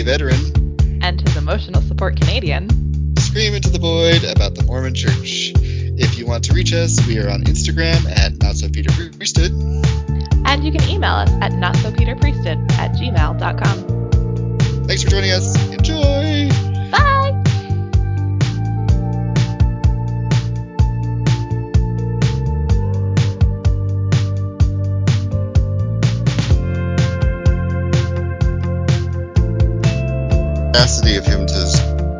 [0.00, 0.40] gay veteran
[1.02, 2.68] and his emotional support Canadian
[3.18, 5.52] scream into the void about the Mormon Church.
[5.56, 9.52] If you want to reach us, we are on Instagram at Not So Peter Priesthood.
[10.46, 14.86] And you can email us at notsopeterpriesthood at gmail.com.
[14.86, 15.69] Thanks for joining us.
[30.72, 31.66] Capacity of him to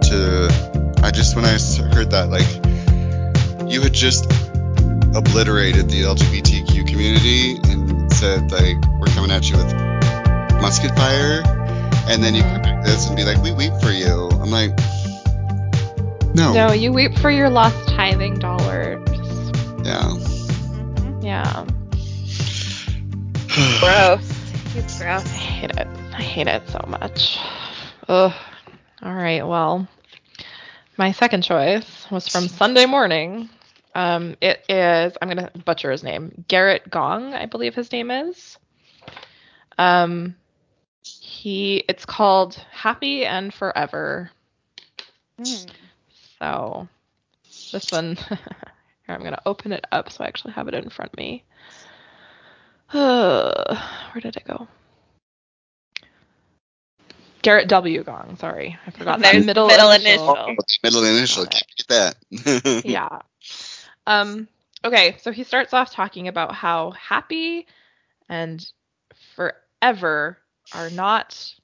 [0.02, 1.52] to I just when I
[1.94, 2.50] heard that like
[3.70, 4.24] you had just
[5.14, 9.72] obliterated the LGBTQ community and said like we're coming at you with
[10.60, 11.42] musket fire
[12.08, 14.28] and then you come back this and be like we weep for you.
[14.42, 14.76] I'm like
[16.34, 16.52] no.
[16.52, 18.98] No, you weep for your lost tithing dollars.
[19.84, 20.10] Yeah.
[20.10, 21.22] Mm-hmm.
[21.22, 21.66] Yeah.
[23.78, 24.76] Gross.
[24.76, 25.24] It's gross.
[25.24, 25.86] I hate it.
[26.12, 27.38] I hate it so much.
[28.08, 28.32] Ugh.
[31.00, 31.08] All right.
[31.08, 33.48] Well, my second choice was from Sunday Morning.
[33.94, 36.44] Um, it is I'm gonna butcher his name.
[36.46, 38.58] Garrett Gong, I believe his name is.
[39.78, 40.36] Um,
[41.02, 44.30] he it's called Happy and Forever.
[45.40, 45.70] Mm.
[46.38, 46.88] So
[47.72, 48.38] this one, here
[49.08, 51.44] I'm gonna open it up so I actually have it in front of me.
[52.90, 54.68] where did it go?
[57.42, 58.02] Garrett W.
[58.04, 58.36] Gong.
[58.36, 60.36] Sorry, I forgot that There's middle, middle initial.
[60.52, 60.56] initial.
[60.82, 61.64] Middle initial, Got it.
[61.76, 62.82] get that.
[62.84, 63.20] yeah.
[64.06, 64.48] Um.
[64.84, 67.66] Okay, so he starts off talking about how happy
[68.28, 68.64] and
[69.36, 70.38] forever
[70.72, 71.54] are not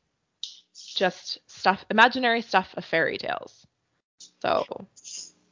[0.94, 3.66] just stuff, imaginary stuff of fairy tales.
[4.42, 4.86] So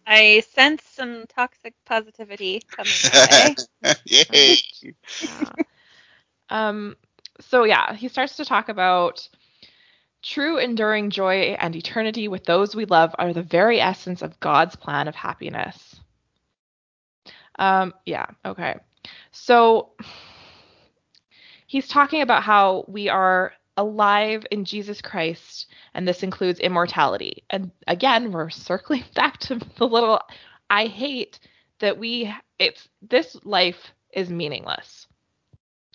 [0.06, 3.56] I sense some toxic positivity coming my way.
[4.06, 4.56] Yay.
[5.20, 5.52] Yeah.
[6.50, 6.96] um,
[7.40, 9.28] so yeah, he starts to talk about
[10.24, 14.74] true enduring joy and eternity with those we love are the very essence of God's
[14.74, 15.96] plan of happiness.
[17.58, 18.76] Um, yeah, okay.
[19.32, 19.90] So
[21.66, 27.44] he's talking about how we are alive in Jesus Christ, and this includes immortality.
[27.50, 30.20] And again, we're circling back to the little
[30.70, 31.38] I hate
[31.80, 35.06] that we it's this life is meaningless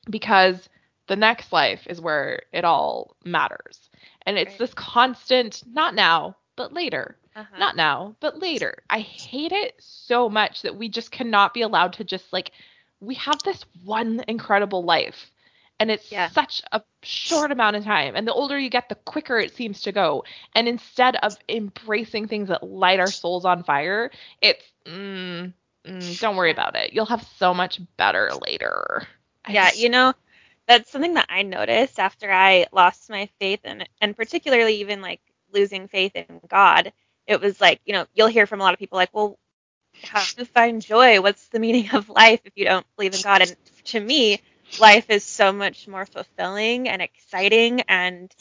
[0.09, 0.69] because
[1.07, 3.89] the next life is where it all matters.
[4.25, 4.57] And it's Right.
[4.57, 7.17] this constant not now, but later.
[7.35, 7.57] Uh-huh.
[7.57, 8.83] Not now, but later.
[8.89, 12.51] I hate it so much that we just cannot be allowed to just like
[12.99, 15.31] we have this one incredible life
[15.79, 16.29] and it's Yeah.
[16.31, 19.81] such a short amount of time and the older you get the quicker it seems
[19.81, 20.23] to go
[20.55, 25.51] and instead of embracing things that light our souls on fire it's mm,
[25.85, 29.03] mm, don't worry about it you'll have so much better later
[29.45, 30.13] I yeah, just- you know,
[30.69, 35.21] that's something that I noticed after I lost my faith and and particularly even like
[35.53, 36.93] losing faith in God.
[37.27, 39.39] It was like, you know, you'll hear from a lot of people like, well,
[40.03, 41.21] how to find joy?
[41.21, 43.43] What's the meaning of life if you don't believe in God?
[43.43, 44.41] And to me,
[44.77, 48.33] life is so much more fulfilling and exciting and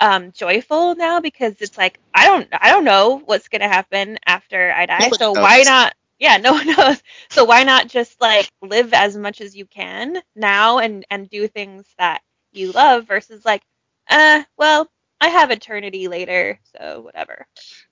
[0.00, 4.72] um, joyful now because it's like I don't I don't know what's gonna happen after
[4.72, 5.12] I die.
[5.12, 5.94] So why not?
[6.18, 7.02] Yeah, no one knows.
[7.30, 11.48] So why not just like live as much as you can now and and do
[11.48, 13.62] things that you love versus like,
[14.08, 14.88] uh, well,
[15.20, 17.46] I have eternity later, so whatever.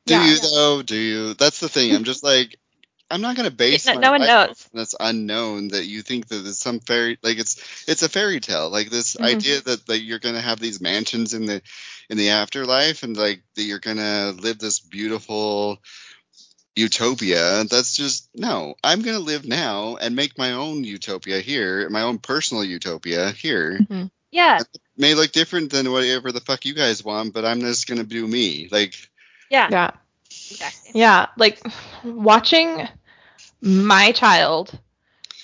[0.06, 0.26] Do Yeah.
[0.26, 0.82] you though?
[0.82, 1.34] Do you?
[1.34, 1.94] That's the thing.
[1.94, 2.56] I'm just like,
[3.10, 4.50] I'm not gonna base No- my no one life knows.
[4.50, 5.68] off That's unknown.
[5.68, 7.56] That you think that there's some fairy, like it's
[7.88, 8.70] it's a fairy tale.
[8.70, 9.24] Like this Mhm.
[9.24, 11.62] idea that that you're gonna have these mansions in the
[12.10, 15.78] in the afterlife, and like that you're gonna live this beautiful
[16.76, 17.64] utopia.
[17.64, 18.74] That's just no.
[18.84, 23.78] I'm gonna live now and make my own utopia here, my own personal utopia here.
[23.80, 24.10] Mhm.
[24.30, 24.60] Yeah,
[24.98, 28.26] May look different than whatever the fuck you guys want, but I'm just gonna do
[28.26, 28.68] me.
[28.70, 28.94] Like
[29.50, 29.90] yeah, yeah
[30.30, 31.00] exactly.
[31.00, 31.60] Yeah, like
[32.04, 32.86] watching
[33.60, 34.78] my child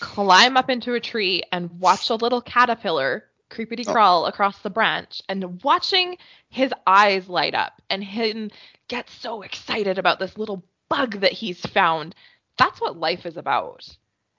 [0.01, 5.23] climb up into a tree and watch a little caterpillar creepity crawl across the branch
[5.29, 6.17] and watching
[6.49, 8.51] his eyes light up and him
[8.89, 12.15] get so excited about this little bug that he's found.
[12.59, 13.89] That's what life is about.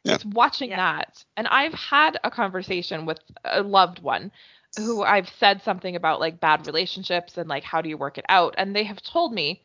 [0.03, 0.15] Yeah.
[0.15, 0.77] It's watching Yeah.
[0.77, 1.23] that.
[1.37, 4.31] And I've had a conversation with a loved one
[4.77, 8.25] who I've said something about like bad relationships and like how do you work it
[8.27, 9.61] out and they have told me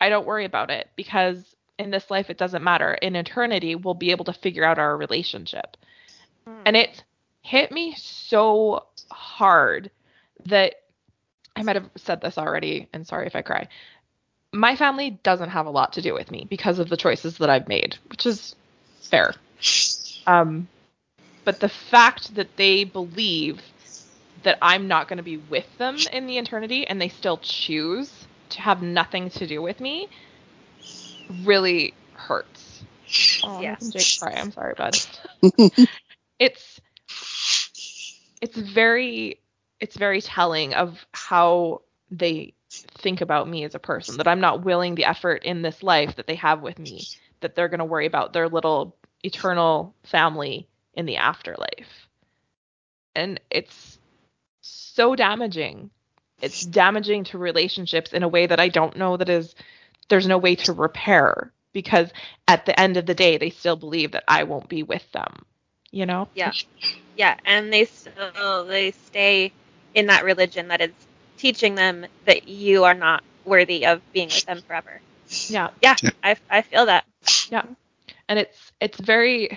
[0.00, 2.94] I don't worry about it because in this life it doesn't matter.
[2.94, 5.76] In eternity we'll be able to figure out our relationship.
[6.48, 6.62] Mm.
[6.66, 7.04] And it
[7.42, 9.90] hit me so hard
[10.46, 10.74] that
[11.56, 13.68] I might have said this already and sorry if I cry.
[14.52, 17.50] My family doesn't have a lot to do with me because of the choices that
[17.50, 18.54] I've made, which is
[19.02, 19.34] fair.
[20.26, 20.68] Um
[21.44, 23.60] but the fact that they believe
[24.42, 28.26] that I'm not going to be with them in the eternity and they still choose
[28.50, 30.08] to have nothing to do with me
[31.44, 32.82] really hurts.
[33.42, 33.76] Oh, I'm Yeah.
[33.90, 34.32] Jake cry.
[34.32, 35.00] I'm sorry, bud.
[36.38, 36.80] it's
[38.40, 39.38] it's very
[39.80, 42.54] it's very telling of how they
[42.98, 46.16] think about me as a person that I'm not willing the effort in this life
[46.16, 47.02] that they have with me
[47.40, 52.08] that they're going to worry about their little eternal family in the afterlife.
[53.14, 53.98] And it's
[54.60, 55.90] so damaging.
[56.40, 59.54] It's damaging to relationships in a way that I don't know that is
[60.08, 62.10] there's no way to repair because
[62.48, 65.44] at the end of the day they still believe that I won't be with them.
[65.90, 66.28] You know?
[66.34, 66.52] Yeah.
[67.16, 69.52] Yeah, and they still they stay
[69.94, 70.92] in that religion that is
[71.40, 75.02] teaching them that you are not worthy of being with them forever.
[75.48, 75.70] Yeah.
[75.82, 76.10] Yeah, Yeah.
[76.22, 77.04] I, I feel that.
[77.50, 77.64] Yeah.
[78.28, 79.48] And it's it's very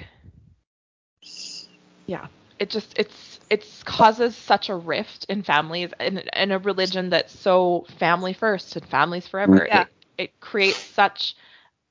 [2.06, 2.27] yeah
[2.59, 7.38] it just it's it's causes such a rift in families in, in a religion that's
[7.38, 9.74] so family first and families forever Yeah.
[9.74, 11.36] it, it creates such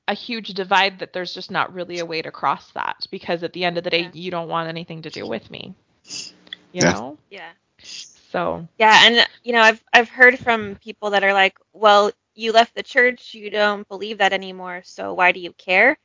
[0.07, 3.53] a huge divide that there's just not really a way to cross that because at
[3.53, 4.11] the end of the day Yeah.
[4.13, 5.75] you don't want anything to do with me
[6.71, 6.93] you Yeah.
[6.93, 7.51] know Yeah.
[8.33, 12.51] So Yeah, and you know, I've I've heard from people that are like, "Well, you
[12.53, 15.97] left the church, you don't believe that anymore, so why do you care?"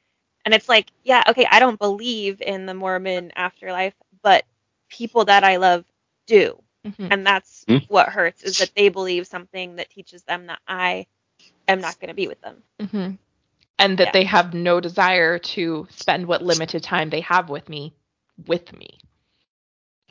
[0.45, 4.45] And it's like, yeah, okay, I don't believe in the Mormon afterlife, but
[4.91, 5.85] people that I love
[6.27, 6.63] do.
[6.85, 7.11] mhm.
[7.11, 7.79] And that's Hmm.
[7.89, 11.07] what hurts is that they believe something that teaches them that I
[11.69, 12.65] am not going to be with them.
[12.81, 13.11] hmm
[13.79, 14.13] and that Yeah.
[14.13, 17.95] they have no desire to spend what limited time they have with me
[18.47, 18.99] with me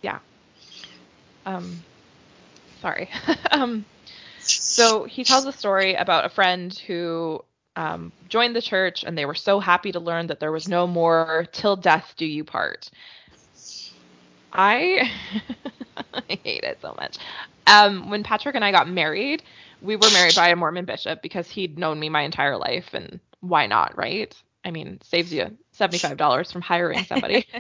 [0.02, 0.20] yeah
[1.46, 1.84] um
[2.78, 3.10] sorry.
[3.52, 3.86] Um
[4.70, 7.44] so he tells a story about a friend who
[7.76, 10.88] um, joined the church and they were so happy to learn that there was no
[10.88, 12.90] more till death do you part.
[14.54, 15.12] I
[16.30, 17.18] i hate it so much.
[17.68, 19.44] Um when patrick and i got married
[19.82, 23.20] we were married by a mormon bishop because he'd known me my entire life and
[23.42, 24.34] why not right?
[24.66, 27.46] I mean saves you $75 from hiring somebody.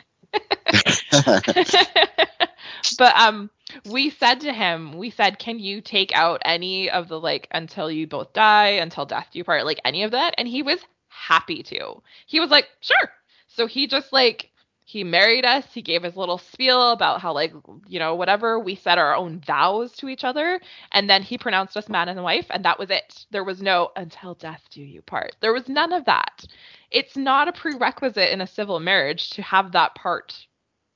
[2.98, 3.50] But um
[3.86, 7.90] we said to him we said can you take out any of the like until
[7.92, 10.80] you both die until death do you part like any of that and he was
[11.18, 12.02] happy to.
[12.26, 13.12] He was like sure.
[13.48, 14.52] So he just like
[14.84, 17.54] he married us he gave his little spiel about how like
[17.88, 20.62] you know whatever we said our own vows to each other
[20.94, 23.26] and then he pronounced us man and wife and that was it.
[23.32, 25.36] There was no until death do you part.
[25.42, 26.46] There was none of that.
[26.92, 30.48] It's not a prerequisite in a civil marriage to have that part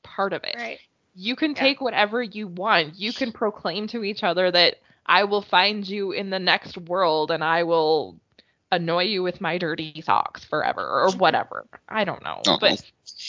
[0.03, 0.55] part of it.
[0.57, 0.79] Right.
[1.15, 1.61] You can Yeah.
[1.61, 2.95] take whatever you want.
[2.95, 7.31] You can proclaim to each other that I will find you in the next world
[7.31, 8.17] and I will
[8.71, 11.65] annoy you with my dirty socks forever or whatever.
[11.89, 12.41] I don't know.
[12.47, 12.57] Oh.
[12.59, 12.81] But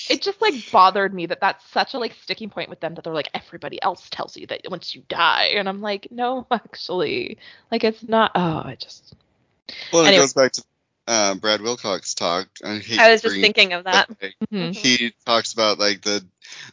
[0.08, 3.04] it just like bothered me that that's such a like sticking point with them that
[3.04, 7.38] they're like everybody else tells you that once you die and I'm like no actually
[7.70, 9.14] like it's not oh I just
[9.92, 10.64] well, it goes back to
[11.08, 12.48] uh, Brad Wilcox talk.
[12.64, 14.08] I, I was just thinking of that.
[14.08, 14.74] but, like, mhm.
[14.74, 16.24] he talks about like the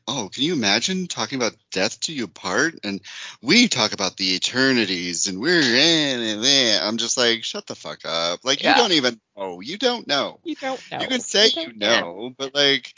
[0.07, 2.75] oh can you imagine talking about death to you part?
[2.83, 3.01] and
[3.41, 7.75] we talk about the eternities and we're in and then i'm just like shut the
[7.75, 8.71] fuck up like Yeah.
[8.71, 10.99] you don't even know you don't know you don't know.
[10.99, 12.93] you can say you, don't know but like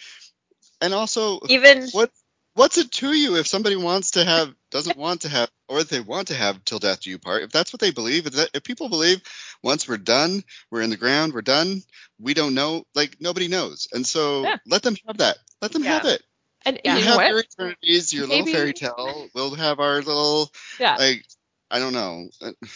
[0.81, 2.11] and also Even what
[2.53, 6.00] what's it to you if somebody wants to have doesn't want to have or they
[6.00, 8.50] want to have till death do you part if that's what they believe if, that,
[8.53, 9.21] if people believe
[9.63, 11.81] once we're done we're in the ground we're done
[12.19, 14.57] we don't know like nobody knows and so Yeah.
[14.67, 15.89] let them have that let them Yeah.
[15.91, 16.21] have it
[16.65, 16.94] And Yeah.
[16.96, 17.30] you you know have what?
[17.30, 20.96] your eternities your Maybe- little fairy tale we'll have our little Yeah.
[20.98, 21.25] like
[21.74, 22.27] i don't know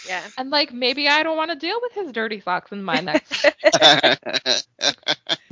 [0.08, 0.24] yeah.
[0.38, 3.46] and like maybe I don't want to deal with his dirty socks in my next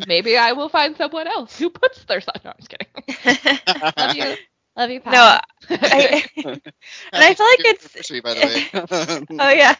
[0.07, 2.43] Maybe I will find someone else who puts their socks.
[2.43, 3.59] No, I'm just kidding.
[3.97, 4.35] Love you.
[4.75, 6.61] Love you, no, I, and
[7.13, 9.75] I feel like it's anniversary, by the way oh yeah.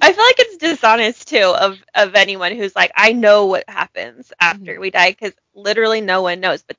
[0.00, 4.32] I feel like it's dishonest too of of anyone who's like, I know what happens
[4.40, 4.80] after Mhm.
[4.80, 6.62] we die because literally no one knows.
[6.62, 6.76] But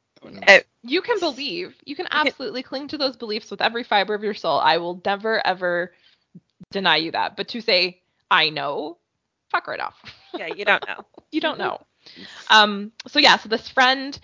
[0.47, 1.75] Uh, you can believe.
[1.85, 4.59] You can absolutely cling to those beliefs with every fiber of your soul.
[4.59, 5.93] I will never ever
[6.71, 7.35] deny you that.
[7.35, 8.97] But to say I know,
[9.49, 9.95] fuck right off.
[10.37, 11.05] yeah, you don't know.
[11.31, 11.81] you don't know.
[12.49, 12.91] Um.
[13.07, 13.37] So yeah.
[13.37, 14.17] So this friend,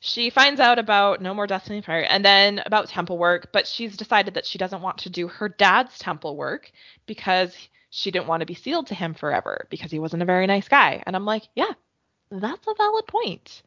[0.00, 3.96] she finds out about No More Destiny Fire, and then about temple work, but she's
[3.96, 6.70] decided that she doesn't want to do her dad's temple work
[7.06, 7.56] because
[7.90, 10.66] she didn't want to be sealed to him forever because he wasn't a very nice
[10.66, 11.00] guy.
[11.06, 11.72] And I'm like, yeah,
[12.28, 13.62] that's a valid point.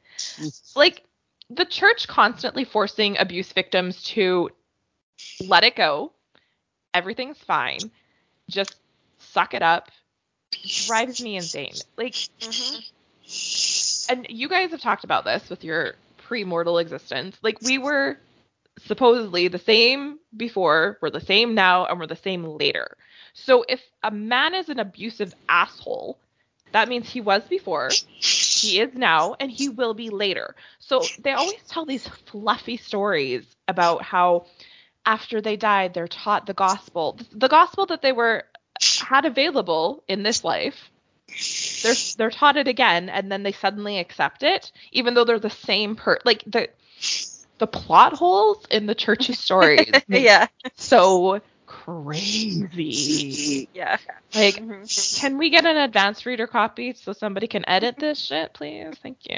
[0.75, 1.03] like
[1.49, 4.49] the church constantly forcing abuse victims to
[5.39, 6.11] let it go.
[6.93, 7.91] Everything's fine.
[8.49, 8.75] Just
[9.19, 9.89] suck it up.
[10.85, 11.81] Drives me insane.
[11.97, 12.83] Like Mhm.
[14.09, 17.37] and you guys have talked about this with your pre-mortal existence.
[17.41, 18.17] Like we were
[18.85, 22.97] supposedly the same before, we're the same now, and we're the same later.
[23.33, 26.19] So if a man is an abusive asshole,
[26.71, 30.55] that means he was before, he is now, and he will be later.
[30.79, 34.45] So they always tell these fluffy stories about how
[35.05, 38.43] after they died, they're taught the gospel, the gospel that they were
[38.99, 40.89] had available in this life.
[41.83, 45.49] They're they're taught it again, and then they suddenly accept it, even though they're the
[45.49, 46.69] same per like the
[47.57, 49.91] the plot holes in the church's stories.
[50.07, 50.47] yeah.
[50.75, 51.41] so
[51.87, 53.69] crazy.
[53.73, 53.97] Yeah.
[54.35, 55.19] Like, Mhm.
[55.19, 58.95] can we get an advanced reader copy so somebody can edit this shit, please?
[59.01, 59.37] Thank you.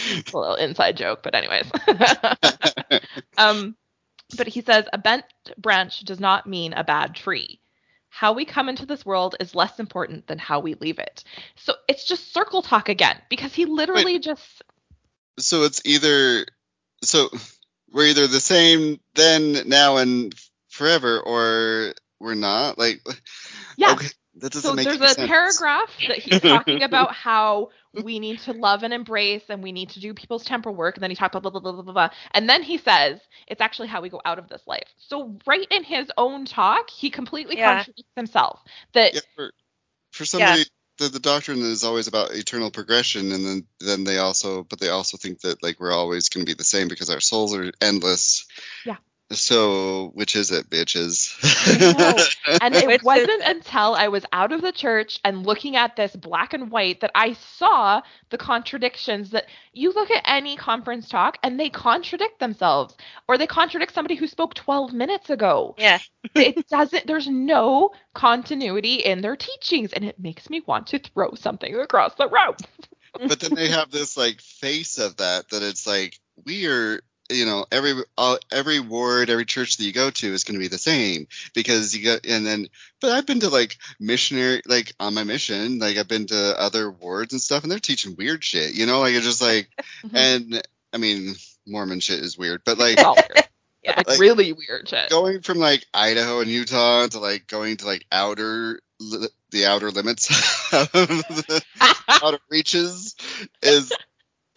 [0.00, 1.66] It's a little inside joke, but anyways.
[3.38, 3.76] um,
[4.36, 5.24] but he says a bent
[5.56, 7.60] branch does not mean a bad tree.
[8.10, 11.24] How we come into this world is less important than how we leave it.
[11.56, 14.62] So it's just circle talk again because he literally just
[15.38, 16.46] so it's either
[17.02, 17.30] so
[17.92, 20.34] we're either the same then, now, and
[20.68, 22.78] forever, or we're not.
[22.78, 23.00] Like,
[23.76, 23.92] yeah.
[23.92, 25.28] okay, that doesn't So make there's any a sense.
[25.28, 29.90] paragraph that he's talking about how we need to love and embrace and we need
[29.90, 30.96] to do people's temporal work.
[30.96, 32.08] And then he talks blah, blah, blah, blah, blah, blah, blah.
[32.32, 34.88] And then he says it's actually how we go out of this life.
[34.98, 37.76] So right in his own talk, he completely Yeah.
[37.76, 38.60] contradicts himself.
[38.92, 39.52] That Yeah, for,
[40.12, 40.64] for somebody,
[40.98, 44.88] the, the doctrine is always about eternal progression, and then then they also, but they
[44.88, 47.72] also think that like we're always going to be the same because our souls are
[47.80, 48.46] endless.
[48.84, 48.96] Yeah.
[49.30, 51.34] So which is it, bitches?
[52.62, 56.54] And it wasn't until I was out of the church and looking at this black
[56.54, 61.60] and white that I saw the contradictions that you look at any conference talk and
[61.60, 62.96] they contradict themselves
[63.28, 65.74] or they contradict somebody who spoke 12 minutes ago.
[65.78, 65.98] Yeah.
[66.34, 71.34] it doesn't there's no continuity in their teachings and it makes me want to throw
[71.34, 72.56] something across the room.
[73.28, 77.44] but then they have this like face of that that it's like we are you
[77.46, 80.68] know every uh, every ward every church that you go to is going to be
[80.68, 82.68] the same because you go and then
[83.00, 86.90] but i've been to like missionary like on my mission like i've been to other
[86.90, 89.68] wards and stuff and they're teaching weird shit you know like it's just like
[90.14, 91.34] and i mean
[91.66, 93.44] mormon shit is weird but like It's all weird.
[93.84, 93.94] Yeah.
[93.96, 95.08] Like, Like, really weird shit.
[95.08, 99.90] going from like idaho and utah to like going to like outer li- the outer
[99.92, 100.28] limits
[100.72, 101.62] of the
[102.08, 103.14] outer reaches
[103.62, 103.92] is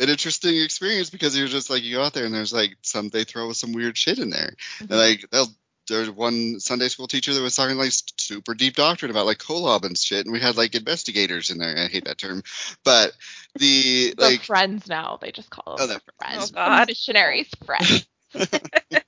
[0.02, 3.10] an interesting experience because you're just like you go out there and there's like some
[3.10, 4.54] they throw some weird shit in there.
[4.80, 4.98] And mm-hmm.
[4.98, 5.48] like they'll
[5.88, 9.84] there's one Sunday school teacher that was talking like super deep doctrine about like kolob
[9.84, 11.78] and shit, and we had like investigators in there.
[11.78, 12.44] I hate that term,
[12.84, 13.12] but
[13.56, 15.20] the the like friends now.
[15.22, 16.44] They just call Oh, them they're friends.
[16.44, 16.82] Oh, The God.
[16.82, 18.08] Oh, missionaries friends.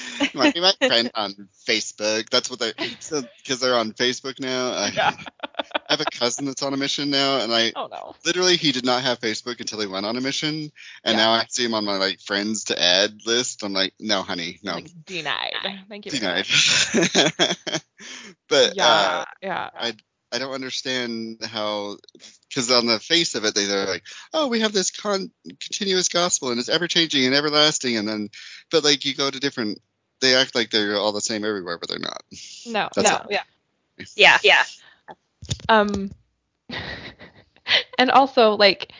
[0.54, 2.28] be my friend on Facebook.
[2.30, 4.70] That's what they because they're on Facebook now.
[4.70, 5.16] I, Yeah.
[5.88, 8.14] I have a cousin that's on a mission now, and I Oh no.
[8.24, 10.70] literally he did not have Facebook until he went on a mission,
[11.04, 11.16] and Yeah.
[11.16, 13.62] now I see him on my like friends to add list.
[13.62, 15.52] I'm like, no, honey, no, Like denied.
[15.88, 16.12] Thank you.
[16.12, 16.46] denied.
[18.48, 18.86] but Yeah.
[18.86, 19.70] uh, yeah.
[20.32, 21.96] I don't understand how,
[22.56, 26.08] because on the face of it, they, they're like, oh, we have this con- continuous
[26.08, 28.30] gospel and it's ever changing and everlasting, and then,
[28.70, 29.78] but like you go to different,
[30.22, 32.22] they act like they're all the same everywhere, but they're not.
[32.66, 32.88] no.
[32.94, 33.16] That's no.
[33.16, 33.26] all.
[33.28, 33.42] Yeah.
[34.16, 34.38] Yeah.
[34.42, 34.64] Yeah.
[35.68, 36.10] Um.
[37.98, 38.90] and also, like,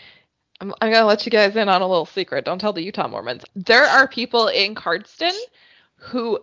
[0.61, 2.45] I'm, I'm gonna let you guys in on a little secret.
[2.45, 3.45] Don't tell the Utah Mormons.
[3.55, 5.37] There are people in Cardston
[5.97, 6.41] who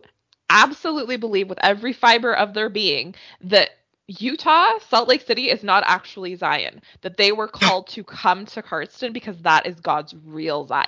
[0.50, 3.70] absolutely believe with every fiber of their being that
[4.08, 6.82] Utah, Salt Lake City is not actually Zion.
[7.02, 10.88] That they were called to come to Cardston because that is God's real Zion.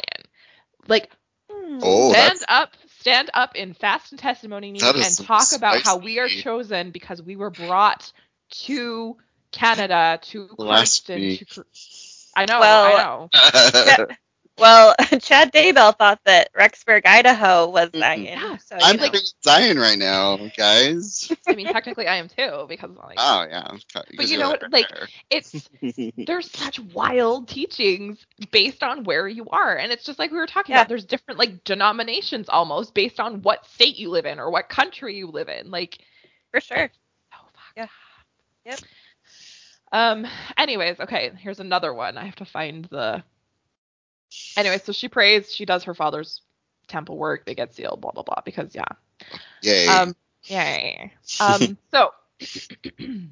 [0.88, 1.10] Like,
[1.82, 5.98] Oh, stand up, stand up in fast and testimony meeting and is talk about how
[5.98, 8.12] we are chosen because we were brought
[8.50, 9.18] to
[9.52, 11.38] Canada to Cardston.
[11.38, 11.66] To,
[12.36, 13.30] I know, Well, I know.
[14.58, 18.24] Well, Chad Daybell thought that Rexburg, Idaho was Zion.
[18.24, 18.58] Yeah.
[18.58, 19.20] So, I'm like, know.
[19.44, 21.32] Zion right now, guys.
[21.48, 23.68] I mean, technically, I am too because like Oh yeah,
[24.18, 25.08] But you know right what, like, there.
[25.30, 25.70] it's
[26.26, 30.48] there's such wild teachings based on where you are, and it's just like we were
[30.48, 30.82] talking Yeah.
[30.82, 30.90] about.
[30.90, 35.16] There's different like denominations almost based on what state you live in or what country
[35.18, 35.72] you live in.
[35.72, 36.00] Like,
[36.52, 36.90] for sure.
[37.34, 37.64] oh fuck.
[37.76, 37.88] Yeah.
[38.66, 38.80] Yep.
[39.92, 40.28] Um.
[40.58, 41.32] Anyways, okay.
[41.38, 42.18] Here's another one.
[42.18, 43.24] I have to find the.
[44.58, 45.54] Anyway, so she prays.
[45.54, 46.42] She does her father's
[46.88, 47.46] temple work.
[47.46, 48.02] They get sealed.
[48.02, 48.42] Blah blah blah.
[48.46, 48.86] Because yeah.
[49.62, 49.88] Yay.
[49.88, 51.14] Um, yay.
[51.40, 52.12] Um, so,
[53.00, 53.32] in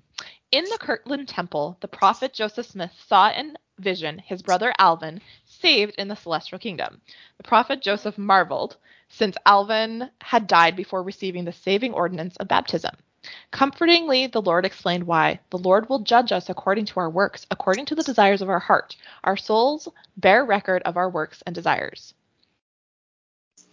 [0.52, 6.08] the Kirtland Temple, the prophet Joseph Smith saw in vision his brother Alvin saved in
[6.08, 7.02] the celestial kingdom.
[7.38, 8.78] The prophet Joseph marveled,
[9.10, 12.96] since Alvin had died before receiving the saving ordinance of baptism.
[13.52, 15.40] Comfortingly, the Lord explained why.
[15.50, 18.60] The Lord will judge us according to our works, according to the desires of our
[18.60, 18.96] heart.
[19.24, 19.88] Our souls
[20.18, 22.14] bear record of our works and desires.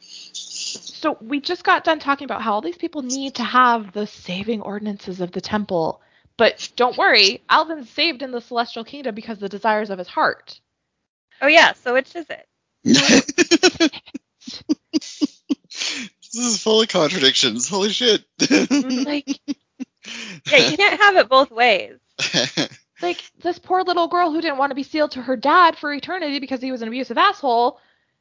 [0.03, 4.07] so we just got done talking about how all these people need to have the
[4.07, 6.01] saving ordinances of the temple.
[6.37, 10.61] But don't worry, Alvin's saved in the celestial kingdom because the desires of his heart.
[11.43, 12.47] Oh yeah, so which is it?
[16.33, 17.69] this is full of contradictions.
[17.69, 18.25] Holy shit.
[18.41, 19.29] Like,
[20.51, 21.99] Yeah, you can't have it both ways.
[23.03, 25.93] like this poor little girl who didn't want to be sealed to her dad for
[25.93, 27.79] eternity because he was an abusive asshole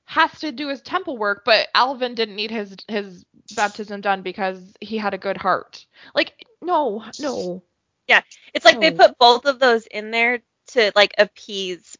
[0.09, 3.23] has to do his temple work, but Alvin didn't need his his
[3.55, 5.85] baptism done because he had a good heart.
[6.15, 7.61] Like, no, no.
[8.07, 8.21] Yeah,
[8.55, 10.39] it's like they put both of those in there
[10.69, 11.95] to like appease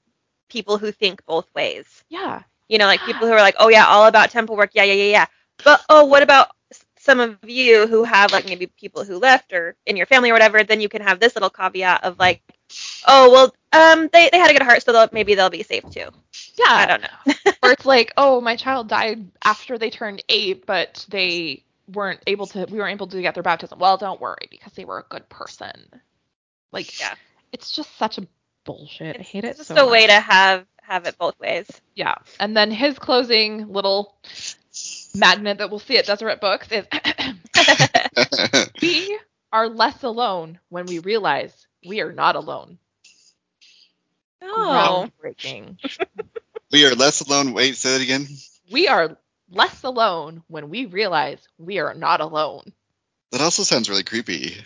[0.49, 2.03] people who think both ways.
[2.09, 2.41] Yeah.
[2.67, 4.93] You know, like people who are like, oh yeah, all about temple work, yeah, yeah,
[4.93, 5.25] yeah, yeah.
[5.63, 6.49] But oh, what about
[6.97, 10.33] some of you who have like maybe people who left or in your family or
[10.33, 10.63] whatever?
[10.63, 12.41] Then you can have this little caveat of like,
[13.07, 15.83] oh well, um, they they had a good heart, so they'll, maybe they'll be safe
[15.89, 16.07] too.
[16.57, 16.65] Yeah.
[16.67, 17.33] I don't know.
[17.63, 21.63] or it's like, oh, my child died after they turned eight, but they
[21.93, 22.65] weren't able to.
[22.69, 23.79] We weren't able to get their baptism.
[23.79, 25.73] Well, don't worry because they were a good person.
[26.71, 27.15] Like, Yeah.
[27.51, 28.27] it's just such a
[28.65, 29.17] bullshit.
[29.19, 31.69] I hate it just so a way to have have it both ways.
[31.95, 32.15] Yeah.
[32.39, 34.15] And then his closing little
[35.15, 36.85] magnet that we'll see at Deseret Books is
[38.81, 39.19] we
[39.51, 42.77] are less alone when we realize we are not alone.
[44.41, 45.77] Oh, Groundbreaking.
[46.71, 47.53] we are less alone.
[47.53, 48.27] Wait, say that again.
[48.71, 49.17] We are
[49.49, 52.71] less alone when we realize we are not alone.
[53.31, 54.57] That also sounds really creepy.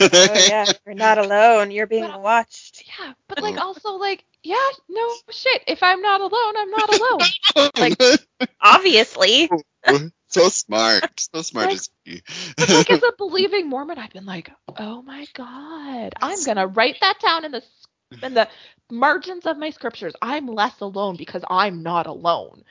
[0.00, 0.08] oh
[0.48, 1.70] yeah, you're not alone.
[1.70, 2.84] You're being But- watched.
[2.86, 4.56] Yeah, but like also like yeah,
[4.88, 5.62] no shit.
[5.66, 7.70] If I'm not alone, I'm not alone.
[7.78, 8.20] Like-
[8.60, 9.50] Obviously.
[10.28, 11.28] so smart.
[11.34, 12.22] So smart Like- as me.
[12.56, 16.96] But like as a believing Mormon, I've been like, oh my god, I'm gonna write
[17.00, 17.62] that down in the
[18.22, 18.48] in the
[18.90, 20.14] margins of my scriptures.
[20.20, 22.64] I'm less alone because I'm not alone.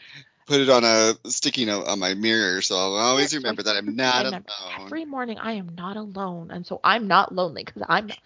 [0.50, 3.96] Put it on a sticky note on my mirror so I'll always remember that I'm
[3.96, 4.42] not alone.
[4.88, 8.08] Every morning I am not alone, and so I'm not lonely because I'm.
[8.08, 8.18] Not,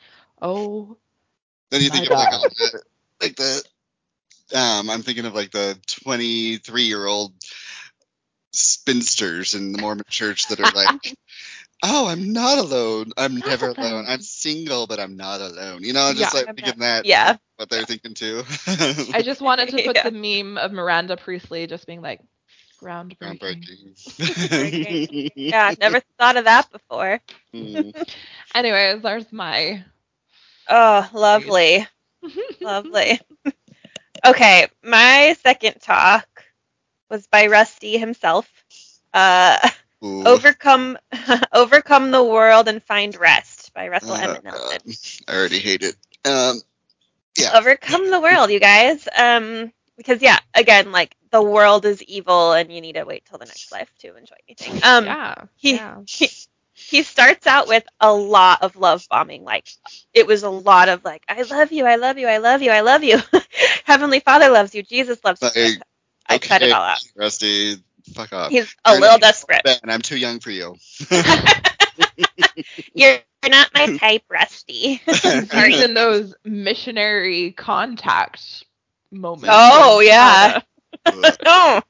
[0.41, 0.95] oh,
[1.69, 2.31] Then you think of like,
[3.21, 3.63] like the
[4.55, 7.33] um I'm thinking of like the 23 year old
[8.53, 10.89] spinsters in the Mormon church that are like,
[11.83, 13.11] oh, I'm not alone.
[13.17, 13.75] I'm Not never alone.
[13.77, 14.05] alone.
[14.07, 15.83] I'm single, but I'm not alone.
[15.83, 16.33] You know, just Yeah.
[16.33, 17.05] like thinking that.
[17.05, 17.37] Yeah.
[17.57, 18.43] What they're thinking too.
[19.11, 20.03] I just wanted to put Yeah.
[20.03, 22.21] the meme of Miranda Priestly just being like,
[22.81, 23.95] groundbreaking.
[24.19, 25.29] Groundbreaking.
[25.51, 27.19] Yeah, I've never thought of that before.
[27.53, 27.93] Mm.
[28.55, 29.83] Anyways, there's my.
[30.69, 31.87] Oh, lovely.
[32.61, 33.19] Lovely.
[34.25, 36.27] okay, my second talk
[37.09, 38.49] was by Rusty himself.
[39.13, 39.57] Uh,
[40.03, 40.25] Ooh.
[40.25, 40.97] overcome,
[41.53, 44.37] overcome the world and find rest by Russell M.
[44.43, 44.79] Nelson.
[44.85, 44.95] God.
[45.27, 45.95] I already hate it.
[46.25, 46.61] Um,
[47.37, 47.51] yeah.
[47.55, 49.07] Overcome the world, you guys.
[49.15, 53.37] Um, because yeah, again, like the world is evil, and you need to wait till
[53.37, 54.79] the next life to enjoy anything.
[54.83, 55.35] Um, yeah.
[55.55, 56.01] he- yeah.
[56.07, 56.29] he,
[56.73, 59.43] he starts out with a lot of love bombing.
[59.43, 59.67] Like
[60.13, 62.71] it was a lot of like, I love you, I love you, I love you,
[62.71, 63.19] I love you.
[63.85, 65.51] Heavenly Father loves you, Jesus loves you.
[65.55, 65.81] Like,
[66.27, 66.99] I cut it okay, all out.
[67.15, 67.77] Rusty,
[68.13, 68.51] fuck off.
[68.51, 69.63] He's a You're little desperate.
[69.63, 70.75] Ben, I'm too young for you.
[72.93, 75.01] You're not my type, Rusty.
[75.07, 75.71] Sorry.
[75.71, 78.63] He's in those missionary contact
[79.11, 79.49] moments.
[79.49, 80.61] Oh, yeah.
[81.05, 81.81] oh,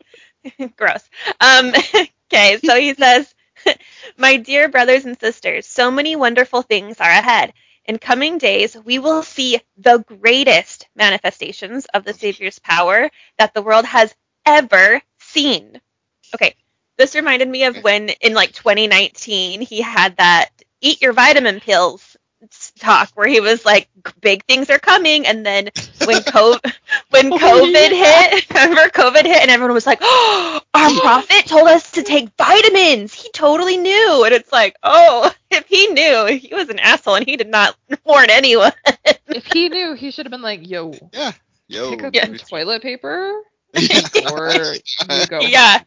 [0.76, 1.10] gross.
[1.40, 1.74] Um,
[2.32, 3.34] okay, so he says,
[4.18, 7.54] My dear brothers and sisters, so many wonderful things are ahead.
[7.86, 13.62] In coming days, we will see the greatest manifestations of the Savior's power that the
[13.62, 14.14] world has
[14.46, 15.82] ever seen.
[16.34, 16.56] Okay,
[16.98, 20.50] this reminded me of when in like 2019 he had that
[20.82, 22.16] eat your vitamin pills
[22.80, 23.88] talk where he was like
[24.22, 25.26] big things are coming.
[25.26, 25.70] And then
[26.04, 26.74] when COVID
[27.10, 31.68] when Oh, COVID hit remember COVID hit and everyone was like oh our prophet told
[31.68, 33.14] us to take vitamins.
[33.14, 34.24] He totally knew.
[34.26, 37.76] And it's like oh if he knew he was an asshole and he did not
[38.06, 38.72] warn anyone.
[39.32, 41.12] If he knew, he should have been like, yo,
[41.68, 41.90] Yo.
[41.90, 42.26] pick up Yeah.
[42.26, 43.42] some toilet paper
[43.74, 44.02] Yeah.
[44.16, 45.40] or you go.
[45.40, 45.80] yeah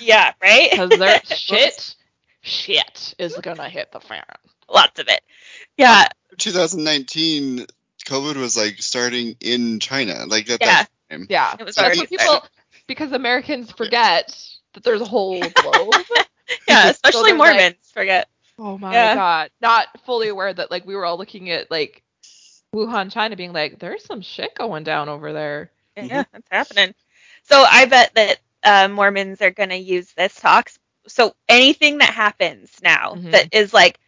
[0.00, 1.94] yeah right Because there shit,
[2.42, 4.22] shit is gonna hit the fan.
[4.68, 5.20] lots of it
[5.76, 6.08] yeah
[6.38, 7.66] 2019,
[8.06, 10.24] COVID was like starting in China.
[10.26, 10.66] Like at Yeah.
[10.84, 11.26] that time.
[11.28, 12.44] Yeah, It was that's already what people
[12.86, 14.36] because Americans forget
[14.72, 15.94] that there's a whole globe.
[16.68, 19.14] yeah especially they're like- Mormons forget oh my Yeah.
[19.14, 22.02] god, not fully aware that like we were all looking at like
[22.74, 25.72] Wuhan, China, being like, there's some shit going down over there.
[25.96, 26.94] Yeah, that's happening.
[27.42, 30.70] So I bet that uh, Mormons are going to use this talk.
[31.06, 33.32] So anything that happens now Mhm.
[33.32, 33.98] that is like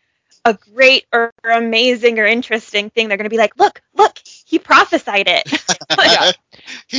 [0.44, 4.58] a great or amazing or interesting thing, they're going to be like, look, look, he
[4.58, 5.44] prophesied it.
[5.98, 6.32] Yeah.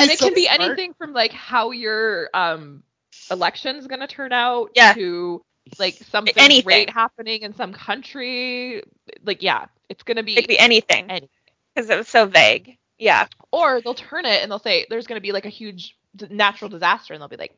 [0.01, 0.61] And it so can be smart.
[0.61, 2.83] anything from like how your um
[3.31, 4.93] election's gonna turn out Yeah.
[4.93, 5.43] to
[5.79, 6.63] like something Anything.
[6.65, 8.83] great happening in some country.
[9.23, 11.29] Like yeah, it's gonna be It could be anything Any-
[11.73, 12.77] because it was so vague.
[12.97, 13.27] Yeah.
[13.51, 15.95] or they'll turn it and they'll say there's going to be like a huge d-
[16.29, 17.53] natural disaster and they'll be like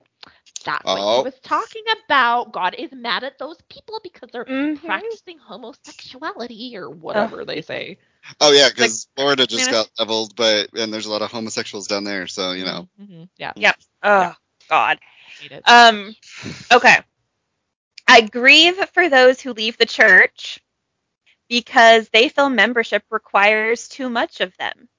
[0.64, 1.18] that's what Oh.
[1.18, 4.76] he was talking about god is mad at those people because they're Mhm.
[4.76, 7.98] practicing homosexuality or whatever they say
[8.40, 12.04] Oh yeah, because Florida just got leveled, but and there's a lot of homosexuals down
[12.04, 12.88] there, so you know.
[13.00, 13.30] Mhm.
[13.56, 14.34] yeah Oh
[14.70, 15.00] God.
[15.66, 16.16] Um.
[16.72, 16.98] Okay.
[18.08, 20.60] I grieve for those who leave the church
[21.50, 24.90] because they feel membership requires too much of them.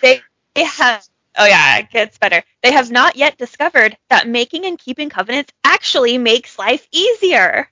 [0.00, 1.04] They, they have.
[1.38, 2.42] Oh yeah, it gets better.
[2.62, 7.70] They have not yet discovered that making and keeping covenants actually makes life easier.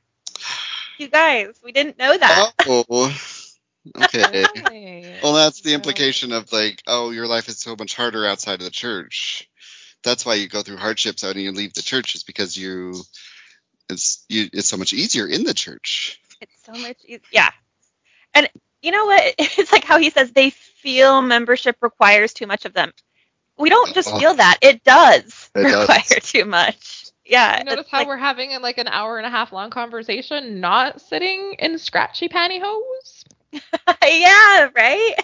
[0.98, 2.46] You guys, we didn't know that.
[2.66, 3.12] Oh,
[3.96, 4.48] okay.
[5.22, 8.64] Well, that's the implication of like, oh, your life is so much harder outside of
[8.64, 9.48] the church.
[10.02, 13.02] That's why you go through hardships when you leave the church, is because you,
[13.88, 16.20] it's you, it's so much easier in the church.
[16.40, 17.20] It's so much easier.
[17.32, 17.50] Yeah.
[18.34, 18.48] And
[18.82, 19.34] you know what?
[19.38, 22.92] It's like how he says they feel membership requires too much of them.
[23.58, 24.18] We don't just Oh.
[24.18, 24.58] feel that.
[24.62, 25.80] It does It does.
[25.88, 27.06] require too much.
[27.24, 27.58] Yeah.
[27.58, 30.60] You notice how like- we're having a, like an hour and a half long conversation,
[30.60, 33.24] not sitting in scratchy pantyhose?
[33.52, 35.14] yeah, right?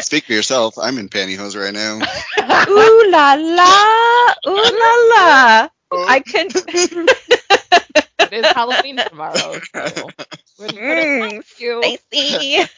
[0.00, 0.78] Speak for yourself.
[0.78, 1.96] I'm in pantyhose right now.
[2.68, 4.34] Ooh la la.
[4.46, 5.68] Ooh la la.
[6.08, 6.48] I can
[8.32, 10.14] It is Halloween tomorrow, so
[10.58, 11.82] wouldn't put it Mm, past you.
[11.82, 12.68] spicy.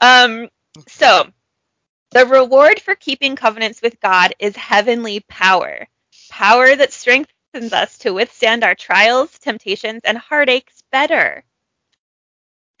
[0.00, 0.48] um,
[0.88, 1.26] so
[2.10, 5.88] the reward for keeping covenants with God is heavenly power,
[6.30, 11.44] power that strengthens us to withstand our trials, temptations, and heartaches better.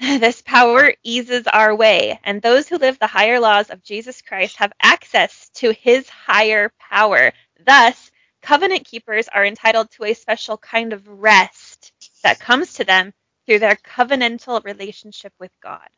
[0.00, 4.56] This power eases our way, and those who live the higher laws of Jesus Christ
[4.56, 7.32] have access to his higher power.
[7.64, 8.10] Thus,
[8.42, 13.12] covenant keepers are entitled to a special kind of rest that comes to them
[13.46, 15.88] through their covenantal relationship with God.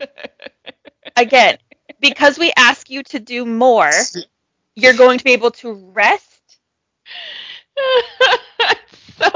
[1.16, 1.58] Again,
[2.00, 3.90] because we ask you to do more,
[4.74, 6.24] you're going to be able to rest.
[9.18, 9.26] So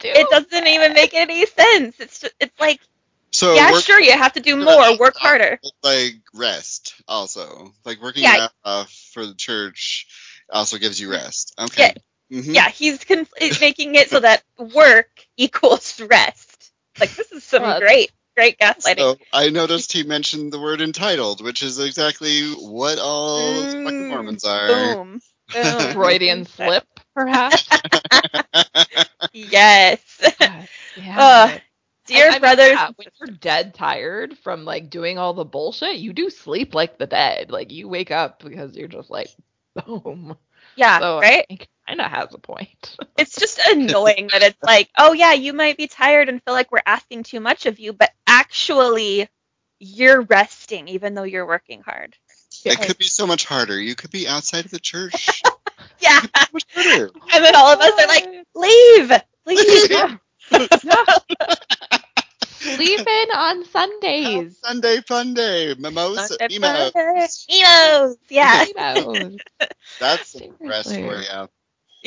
[0.00, 0.18] stupid.
[0.18, 2.00] It doesn't even make any sense.
[2.00, 2.80] It's just, it's like,
[3.30, 5.60] So yeah, work, sure, you have to do more, work harder.
[5.84, 7.72] like rest also.
[7.84, 8.44] Like working Yeah.
[8.46, 10.06] out uh, for the church
[10.50, 11.54] also gives you rest.
[11.60, 11.94] Okay.
[12.32, 12.54] Mhm.
[12.54, 13.26] Yeah, he's con-
[13.60, 16.72] making it so that work equals rest.
[16.98, 19.04] Like this is some Well, great, great gaslighting.
[19.04, 24.06] So I noticed he mentioned the word entitled, which is exactly what all Mm, fucking
[24.08, 24.96] Mormons are.
[24.98, 25.20] Boom.
[25.52, 25.92] Boom.
[25.92, 27.82] Freudian slip, perhaps.
[29.32, 30.20] Yes.
[30.40, 31.30] God, yeah.
[31.32, 31.50] Ugh,
[32.06, 35.44] Dear And I mean, brothers, yeah, when you're dead tired from like doing all the
[35.44, 37.50] bullshit, you do sleep like the dead.
[37.50, 39.32] Like you wake up because you're just like,
[39.74, 40.36] boom.
[40.76, 41.46] yeah, So right?
[41.48, 42.96] it kind of has a point.
[43.18, 46.70] It's just annoying that it's like, oh yeah, you might be tired and feel like
[46.70, 49.28] we're asking too much of you, but actually
[49.80, 52.14] you're resting even though you're working hard.
[52.64, 53.78] It could be so much harder.
[53.80, 55.42] You could be outside of the church.
[56.00, 56.20] Yeah.
[56.20, 57.10] so much harder.
[57.34, 58.24] And then all of us are like,
[58.54, 59.12] leave,
[59.46, 59.90] leave.
[59.90, 60.16] Yeah.
[62.58, 64.58] Sleeping on Sundays.
[64.62, 65.74] Sunday fun day.
[65.76, 66.36] Mimosa.
[66.38, 66.90] Sunday emo.
[66.94, 67.46] Emos.
[67.48, 68.16] Emos.
[68.28, 68.64] Yeah.
[68.76, 69.36] Emos.
[69.98, 71.02] That's the rest Seriously.
[71.02, 71.48] for you.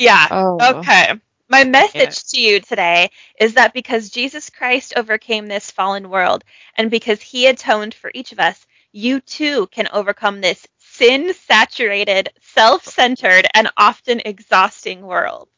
[0.02, 0.26] Yeah.
[0.30, 0.58] Oh.
[0.76, 1.20] Okay.
[1.48, 2.30] My message Yeah.
[2.30, 6.44] to you today is that because Jesus Christ overcame this fallen world
[6.76, 12.30] and because he atoned for each of us, you too can overcome this sin saturated,
[12.40, 15.48] self centered, and often exhausting world.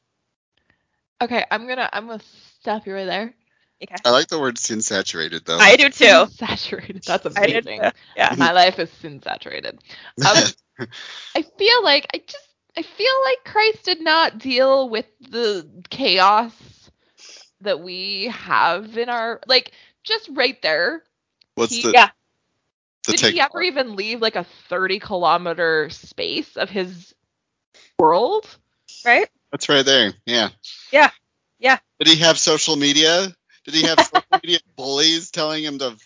[1.22, 2.22] Okay, I'm gonna I'm gonna
[2.61, 3.35] stop you right there.
[3.83, 3.94] Okay.
[4.04, 5.59] I like the word sin saturated though.
[5.59, 6.26] I do too.
[6.26, 7.02] Saturated.
[7.04, 7.80] That's amazing.
[7.80, 7.90] too.
[8.16, 8.35] Yeah.
[8.37, 9.78] My life is sin saturated.
[10.26, 10.37] Um,
[11.37, 12.43] I feel like I just
[12.76, 16.90] I feel like Christ did not deal with the chaos
[17.60, 21.02] that we have in our like just right there.
[21.54, 22.10] What's he- the, yeah.
[23.06, 23.34] the Did take?
[23.34, 27.14] he ever even leave like a 30 kilometer space of his
[27.98, 28.46] world?
[29.04, 29.28] Right?
[29.52, 30.12] That's right there.
[30.26, 30.48] Yeah.
[30.92, 31.10] Yeah.
[31.58, 31.78] Yeah.
[32.00, 33.34] Did he have social media?
[33.64, 35.96] Did he have social media bullies telling him to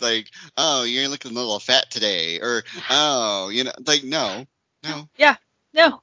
[0.00, 4.44] like, oh, you're looking a little fat today, or oh, you know, like no,
[4.82, 5.08] no.
[5.16, 5.36] Yeah,
[5.72, 6.02] no.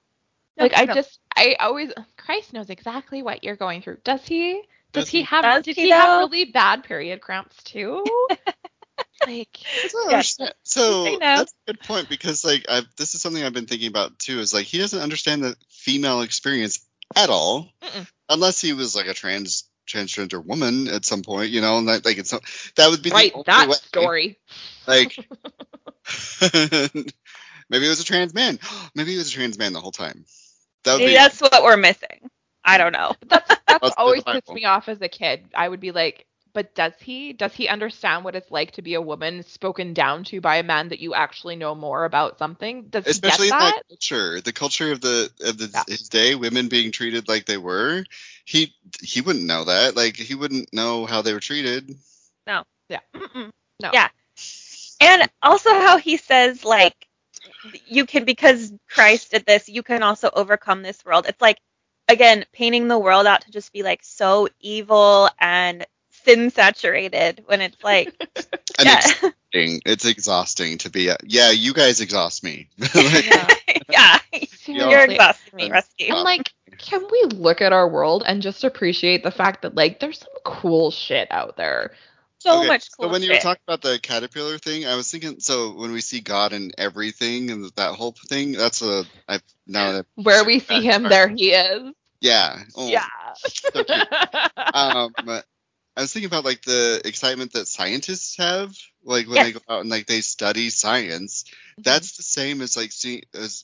[0.58, 0.94] No, Like I no.
[0.94, 3.98] just I always Christ knows exactly what you're going through.
[4.04, 4.62] Does he?
[4.94, 5.24] Does, Does he he?
[5.24, 8.04] have Does did he he, have really bad period cramps too?
[9.26, 10.38] like So, Yes.
[10.64, 14.20] so that's a good point because like I've, this is something I've been thinking about
[14.20, 14.40] too.
[14.40, 16.86] Is like he doesn't understand the female experience
[17.16, 18.08] at all, Mm-mm.
[18.30, 22.06] unless he was like a trans transgender woman at some point, you know, and that
[22.06, 22.44] like it's not,
[22.76, 23.78] that would be the right only that way.
[23.88, 24.40] story.
[24.88, 25.20] Like
[26.42, 28.60] maybe it was a trans man.
[28.96, 30.26] Maybe he was a trans man the whole time.
[30.84, 32.30] That would be that's what we're missing.
[32.64, 33.14] I don't know.
[33.28, 35.46] That's that's That's always pissed me off as a kid.
[35.56, 37.34] I would be like, but does he?
[37.34, 40.64] Does he understand what it's like to be a woman spoken down to by a
[40.64, 42.84] man that you actually know more about something?
[42.90, 43.84] Does especially he get that that?
[43.88, 45.84] culture, the culture of the of the Yeah.
[45.88, 48.06] his day, women being treated like they were.
[48.46, 49.96] He he wouldn't know that.
[49.96, 51.96] Like he wouldn't know how they were treated.
[53.16, 53.52] Mm-mm.
[53.80, 53.92] No.
[53.94, 54.10] Yeah.
[55.02, 57.08] And also how he says like
[57.88, 61.26] you can because Christ did this, you can also overcome this world.
[61.28, 61.58] It's like
[62.10, 67.62] again painting the world out to just be like so evil and sin saturated when
[67.62, 68.14] it's like
[68.80, 68.98] And yeah.
[69.00, 69.82] exhausting.
[69.86, 71.12] It's exhausting to be.
[71.24, 72.70] Yeah, you guys exhaust me.
[72.96, 73.48] Like, Yeah.
[73.90, 74.20] yeah.
[74.34, 74.90] Seriously.
[74.92, 76.12] You're exhausting me, And- Rusty.
[76.12, 80.00] I'm like, can we look at our world and just appreciate the fact that like
[80.00, 81.92] there's some cool shit out there?
[82.44, 85.10] So Okay, much cool So when you were talking about the caterpillar thing, I was
[85.10, 85.40] thinking.
[85.40, 89.06] So when we see God in everything and that whole thing, that's a.
[89.30, 91.94] I've now that Where we see him, there he is.
[92.20, 92.60] Yeah.
[92.76, 93.06] Oh, yeah.
[93.46, 93.80] so
[94.58, 95.14] um,
[95.96, 98.76] I was thinking about like the excitement that scientists have,
[99.06, 101.46] like when they go out and like they study science.
[101.46, 101.84] Mm-hmm.
[101.84, 103.64] That's the same as like see, as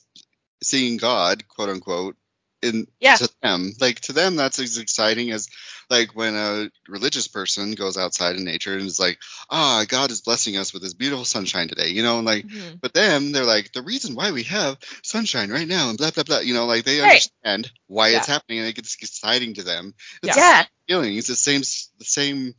[0.63, 2.15] seeing God, quote unquote,
[2.61, 3.15] in Yeah.
[3.15, 3.73] to them.
[3.79, 5.47] Like to them, that's as exciting as
[5.89, 9.19] like when a religious person goes outside in nature and is like,
[9.49, 12.45] ah, God is blessing us with this beautiful sunshine today, you know, and like.
[12.45, 12.79] Mhm.
[12.81, 16.23] But then they're like, the reason why we have sunshine right now and blah blah
[16.23, 16.39] blah.
[16.39, 17.11] You know, like they Right.
[17.11, 19.93] understand why it's happening and it gets exciting to them.
[20.23, 20.29] Yeah.
[20.29, 20.65] It's yeah.
[20.87, 21.61] feelings, the same
[21.97, 22.55] the same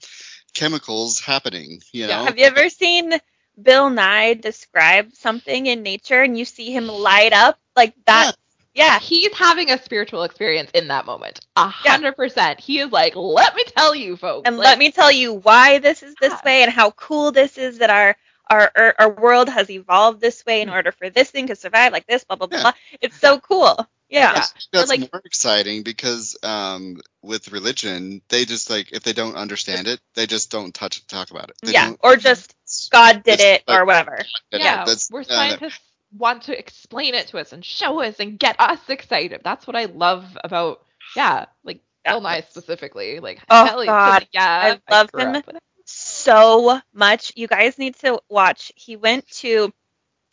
[0.55, 1.83] chemicals happening.
[1.93, 2.19] You Yeah.
[2.19, 3.19] know, Have you ever seen
[3.61, 8.27] Bill Nye describe something in nature and you see him light up like that?
[8.27, 8.33] Yeah.
[8.75, 11.41] Yeah, he's having a spiritual experience in that moment.
[11.57, 12.61] A hundred percent.
[12.61, 14.47] He is like, let me tell you, folks.
[14.47, 16.41] And like, let me tell you why this is this Yeah.
[16.45, 18.17] way and how cool this is that our
[18.49, 20.73] our our, our world has evolved this way in Mm.
[20.75, 22.61] order for this thing to survive like this, blah blah Yeah.
[22.63, 22.73] blah.
[23.01, 23.77] It's so cool.
[24.09, 24.35] Yeah.
[24.35, 24.45] Yeah.
[24.73, 29.89] that's like- more exciting because um, with religion, they just like if they don't understand
[29.89, 31.57] it, they just don't touch talk about it.
[31.63, 31.93] They Yeah.
[32.01, 32.55] Or just
[32.93, 34.19] God did It's it like- or whatever.
[34.53, 35.81] yeah, that's- we're uh, scientists
[36.17, 39.41] want to explain it to us and show us and get us excited.
[39.45, 40.83] That's what I love about
[41.17, 42.13] yeah, like Yeah.
[42.13, 43.21] Bill Nye specifically.
[43.21, 44.29] Like Oh, hell, 'cause, God.
[44.33, 45.35] yeah, I love grew him.
[45.37, 45.63] up with it.
[45.85, 47.33] So much.
[47.37, 48.73] You guys need to watch.
[48.77, 49.73] He went to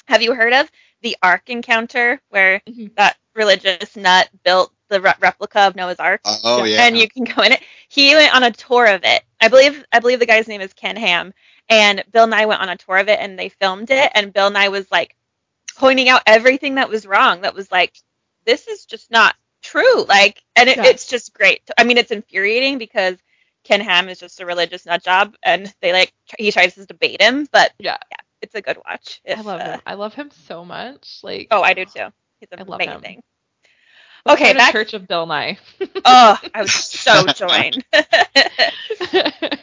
[0.08, 2.96] have you heard of the Ark encounter where Mhm.
[2.96, 6.22] that religious nut built the re- replica of Noah's Ark?
[6.26, 6.84] Oh yeah.
[6.84, 7.62] and you can go in it.
[7.90, 9.24] He went on a tour of it.
[9.42, 11.34] I believe I believe the guy's name is Ken Ham.
[11.70, 14.50] And Bill Nye went on a tour of it and they filmed it and Bill
[14.50, 15.16] Nye was like
[15.78, 17.42] pointing out everything that was wrong.
[17.42, 17.98] That was like,
[18.46, 20.04] this is just not true.
[20.06, 20.86] Like and it, Yeah.
[20.86, 21.62] it's just great.
[21.78, 23.18] I mean it's infuriating because
[23.64, 27.22] Ken Ham is just a religious nut job and they like he tries to debate
[27.22, 27.98] him, but Yeah.
[28.12, 29.22] yeah, it's a good watch.
[29.28, 29.82] I love uh, him.
[29.86, 31.20] I love him so much.
[31.24, 32.08] Like Oh, I do too.
[32.40, 33.02] He's I love him.
[33.02, 33.24] amazing.
[34.28, 35.58] Let's Okay, start back- Church of Bill Nye.
[36.06, 37.84] Oh, I would so joined.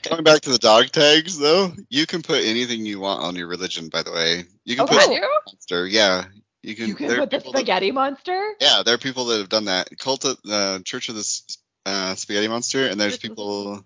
[0.03, 3.47] Going back to the dog tags though, you can put anything you want on your
[3.49, 3.89] religion.
[3.89, 5.29] By the way, you can oh, put can you?
[5.47, 5.87] monster.
[5.87, 6.25] Yeah,
[6.63, 6.89] you can.
[6.89, 8.53] You can put the people that- spaghetti monster.
[8.61, 9.89] yeah, there are people that have done that.
[9.99, 11.41] Cult of uh, Church of the
[11.87, 13.85] uh, Spaghetti Monster, and there's people.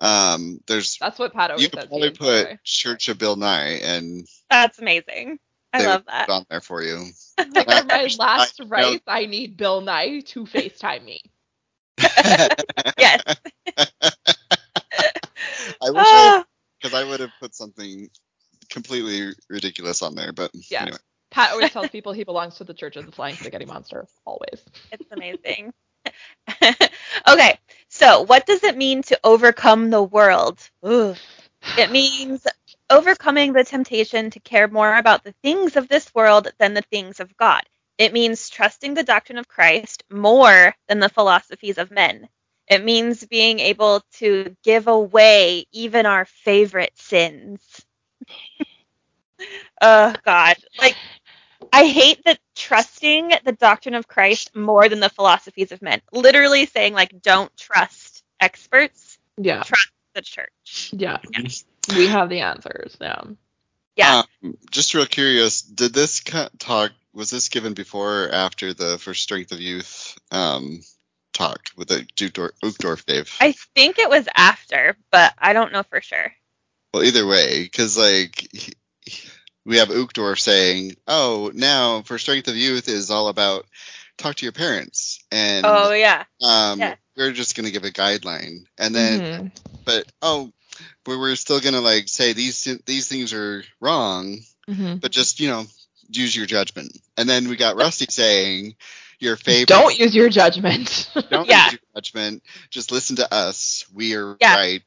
[0.00, 1.84] Um, there's That's what Pat always you could says.
[1.84, 2.44] he probably is, by the way.
[2.52, 5.38] put Church of Bill Nye and That's amazing.
[5.72, 6.28] I love that.
[6.28, 7.06] on there for you.
[7.54, 11.20] Like for my last I rice, I need Bill Nye to FaceTime me.
[12.98, 13.22] Yes.
[15.80, 16.44] I wish I Ah,
[16.80, 18.08] because I would have put something
[18.70, 20.82] completely ridiculous on there, but Yeah.
[20.82, 20.98] anyway.
[21.30, 24.06] Pat always tells people he belongs to the Church of the Flying Spaghetti Monster.
[24.24, 24.64] Always.
[24.90, 25.72] it's amazing.
[27.28, 30.58] okay, so what does it mean to overcome the world?
[30.86, 31.14] Ooh.
[31.76, 32.46] It means
[32.90, 37.20] overcoming the temptation to care more about the things of this world than the things
[37.20, 37.62] of God.
[37.98, 42.28] It means trusting the doctrine of Christ more than the philosophies of men.
[42.68, 47.60] It means being able to give away even our favorite sins.
[49.80, 50.56] oh, God.
[50.80, 50.96] Like,
[51.72, 56.00] I hate that trusting the doctrine of Christ more than the philosophies of men.
[56.12, 59.62] Literally saying, like, don't trust experts, Yeah.
[59.62, 60.90] trust the church.
[60.92, 61.18] Yeah.
[61.96, 62.96] We have the answers.
[63.00, 63.22] Yeah.
[63.96, 64.22] Yeah.
[64.42, 66.22] Um, just real curious, did this
[66.58, 70.80] talk was this given before or after the first Strength of Youth um,
[71.32, 73.34] talk with the Uchtdorf, Uchtdorf Dave?
[73.40, 76.32] I think it was after, but I don't know for sure.
[76.94, 78.74] well, either way, because like he-
[79.04, 79.28] he-
[79.64, 83.66] we have Uchtdorf saying, "Oh, now for Strength of Youth is all about
[84.16, 86.24] talk to your parents," and Oh, yeah.
[86.40, 86.94] um, yeah.
[87.16, 89.84] we're just gonna give a guideline, and then Mhm.
[89.84, 90.52] but oh,
[91.04, 94.38] but we're still gonna like say these these things are wrong,
[94.68, 95.00] Mhm.
[95.00, 95.66] but just you know
[96.10, 96.96] use your judgment.
[97.16, 98.76] And then we got Rusty saying,
[99.18, 99.68] your favorite.
[99.68, 101.10] Don't use your judgment.
[101.30, 101.64] Don't Yeah.
[101.66, 102.42] use your judgment.
[102.70, 103.84] Just listen to us.
[103.92, 104.56] We are Yeah.
[104.56, 104.82] right.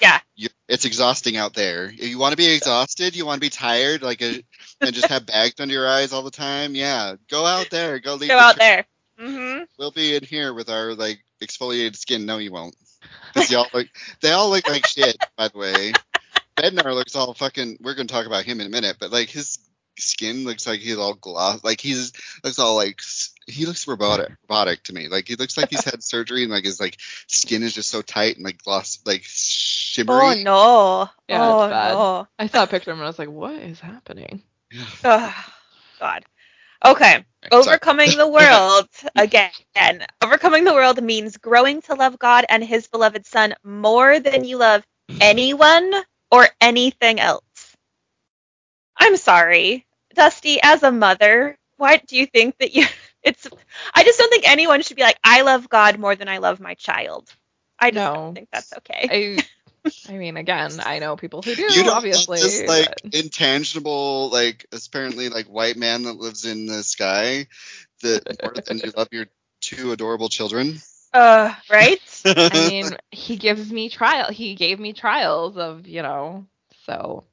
[0.00, 0.20] Yeah.
[0.34, 1.86] You, it's exhausting out there.
[1.86, 4.42] If you want to be exhausted, you want to be tired, like a,
[4.80, 6.74] and just have bags under your eyes all the time.
[6.74, 7.98] Yeah, go out there.
[7.98, 8.28] Go leave.
[8.28, 8.84] Go the out there.
[9.18, 12.26] hmm We'll be in here with our like exfoliated skin.
[12.26, 12.74] No, you won't.
[13.36, 13.86] Because y'all look.
[14.22, 15.18] They all look like shit.
[15.36, 15.92] By the way,
[16.56, 17.78] Bednar looks all fucking.
[17.82, 19.58] We're gonna talk about him in a minute, but like his
[19.98, 21.62] skin looks like he's all gloss.
[21.62, 23.00] Like he's looks all like
[23.46, 24.30] he looks robotic.
[24.48, 25.08] Robotic to me.
[25.08, 26.96] Like he looks like he's had surgery and like his like
[27.26, 30.18] skin is just so tight and like gloss like shimmery.
[30.18, 31.10] Oh no.
[31.28, 31.92] Yeah, oh bad.
[31.92, 32.28] no.
[32.38, 34.42] I saw a picture of him and I was like, what is happening?
[34.70, 34.86] Yeah.
[35.04, 35.34] Ugh,
[36.00, 36.24] God.
[36.84, 37.24] Okay.
[37.50, 39.52] Overcoming the world again.
[40.22, 44.56] Overcoming the world means growing to love God and his beloved son more than you
[44.56, 44.84] love
[45.20, 45.92] anyone
[46.30, 47.76] or anything else.
[48.96, 49.86] I'm sorry.
[50.14, 52.86] Dusty, as a mother, why do you think that you
[53.22, 53.46] it's
[53.94, 56.60] I just don't think anyone should be like, I love God more than I love
[56.60, 57.28] my child.
[57.78, 58.14] I No.
[58.14, 59.10] don't think that's okay.
[60.08, 62.38] I, I mean, again, I know people who do, You don't obviously.
[62.38, 67.46] want this like but- intangible, like apparently like white man that lives in the sky
[68.02, 69.26] that more than you love your
[69.60, 70.80] two adorable children.
[71.12, 72.22] Uh, right?
[72.26, 74.30] I mean, he gives me trial.
[74.30, 76.46] He gave me trials of, you know,
[76.84, 77.24] so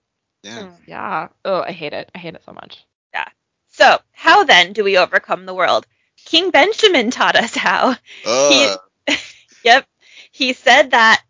[0.44, 0.60] yeah.
[0.60, 0.72] Mm.
[0.88, 1.28] yeah.
[1.44, 2.10] Oh, I hate it.
[2.14, 2.86] I hate it so much.
[3.14, 3.28] Yeah.
[3.72, 5.86] So, how then do we overcome the world?
[6.26, 7.96] King Benjamin taught us how.
[8.26, 8.80] Ugh.
[9.66, 9.86] Yep.
[10.32, 11.22] He said that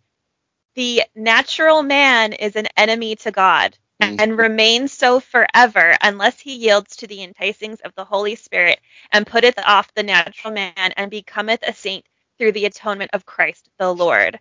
[0.76, 4.18] the natural man is an enemy to God Mm.
[4.20, 8.80] and remains so forever unless he yields to the enticings of the Holy Spirit
[9.12, 12.06] and putteth off the natural man and becometh a saint
[12.38, 14.40] through the atonement of Christ the Lord.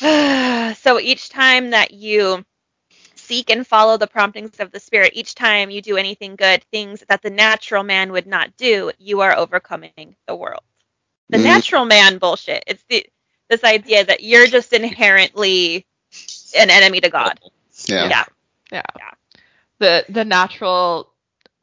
[0.00, 2.44] so each time that you
[3.16, 7.04] seek and follow the promptings of the Spirit, each time you do anything good, things
[7.08, 10.62] that the natural man would not do, you are overcoming the world.
[11.30, 11.44] The Mm.
[11.44, 12.64] natural man bullshit.
[12.66, 13.06] It's the
[13.48, 15.86] this idea that you're just inherently
[16.56, 17.38] an enemy to God.
[17.86, 18.08] Yeah.
[18.08, 18.24] Yeah.
[18.72, 18.82] Yeah.
[18.98, 19.10] Yeah.
[19.78, 21.12] The the natural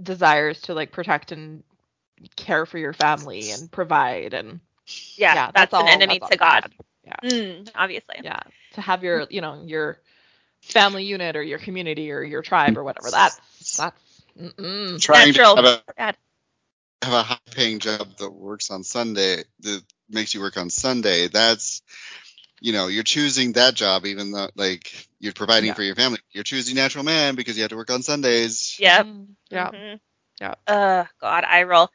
[0.02, 1.64] desires to like protect and
[2.36, 4.60] care for your family and provide and
[5.18, 6.72] Yeah, yeah, that's, an all- enemy that's to God.
[7.06, 7.30] bad.
[7.32, 8.16] Mm, obviously.
[8.24, 8.40] Yeah.
[8.74, 10.00] To have your, you know, your
[10.62, 13.12] family unit or your community or your tribe or whatever.
[13.12, 13.40] That's
[13.78, 14.02] that's
[14.40, 15.00] mm-mm.
[15.00, 15.56] Trying Natural.
[15.56, 16.16] to have
[17.04, 20.70] a have a high paying job that works on Sunday that makes you work on
[20.70, 21.28] Sunday.
[21.28, 21.82] That's
[22.62, 25.74] you know, you're choosing that job even though like you're providing Yeah.
[25.74, 26.20] for your family.
[26.32, 28.78] You're choosing natural man because you have to work on Sundays.
[28.80, 29.08] Yep.
[29.50, 29.72] Yeah.
[29.72, 30.00] Mhm.
[30.42, 30.56] Yeah.
[30.68, 31.90] Uh, God, I roll.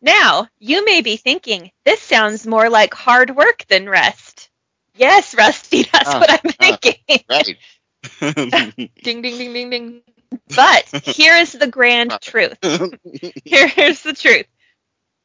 [0.00, 4.48] Now, you may be thinking, this sounds more like hard work than rest.
[4.96, 6.78] Yes, Rusty, that's Ah, what I'm ah.
[6.80, 7.24] thinking.
[7.28, 7.58] Right.
[9.02, 10.02] Ding ding ding ding ding.
[10.54, 12.56] But here is the grand truth.
[13.44, 14.46] Here's the truth.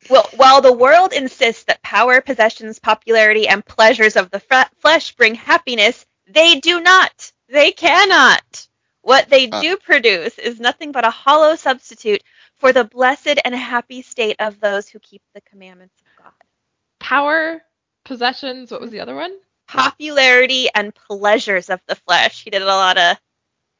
[0.10, 5.16] Well, while the world insists that power, possessions, popularity, and pleasures of the f- flesh
[5.16, 7.32] bring happiness, they do not.
[7.50, 8.68] They cannot.
[9.02, 9.62] What they Uh.
[9.62, 12.24] do produce is nothing but a hollow substitute
[12.56, 16.34] for the blessed and happy state of those who keep the commandments of God.
[17.00, 17.62] Power,
[18.04, 19.36] possessions, what was the other one?
[19.68, 22.44] Popularity and pleasures of the flesh.
[22.44, 23.18] He did a lot of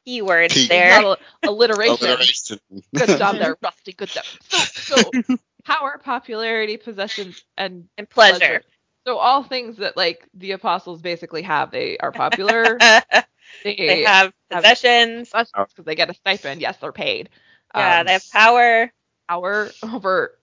[0.06, 0.66] keywords P.
[0.68, 1.02] there.
[1.02, 2.06] Not a- alliteration.
[2.06, 2.60] Alliteration.
[2.94, 3.92] Good job there, Rusty.
[3.92, 4.24] Good job.
[4.48, 8.62] So, so power, popularity, possessions, and And pleasure.
[9.06, 11.70] So all things that like the apostles basically have.
[11.70, 12.78] They are popular.
[13.62, 15.30] they, they have possessions.
[15.30, 16.60] because they get a stipend.
[16.60, 17.28] Yes, they're paid.
[17.74, 18.92] Yeah, Um, they have power.
[19.28, 20.38] power over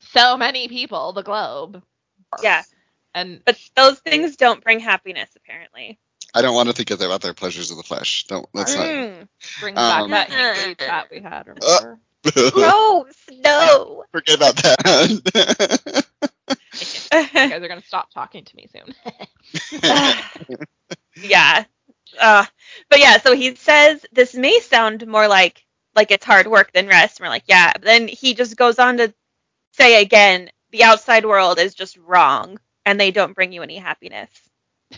[0.00, 1.82] so many people, the globe.
[2.42, 2.62] Yeah.
[3.14, 5.98] And But those things don't bring happiness, apparently.
[6.34, 8.24] I don't want to think about their pleasures of the flesh.
[8.24, 8.86] Don't let's not.
[8.86, 9.28] Mm.
[9.60, 11.48] brings Um, back that hate chat we had.
[11.60, 11.98] Uh, Remember?
[12.50, 13.14] Gross.
[13.44, 14.04] No.
[14.12, 16.04] Forget about that.
[17.12, 18.94] you guys are gonna stop talking to me soon.
[21.16, 21.64] yeah.
[22.20, 22.44] Uh,
[22.88, 25.64] but yeah, so he says this may sound more like
[25.96, 27.18] like it's hard work than rest.
[27.18, 27.72] And we're like, yeah.
[27.72, 29.12] But then he just goes on to
[29.72, 34.30] say again, the outside world is just wrong, and they don't bring you any happiness.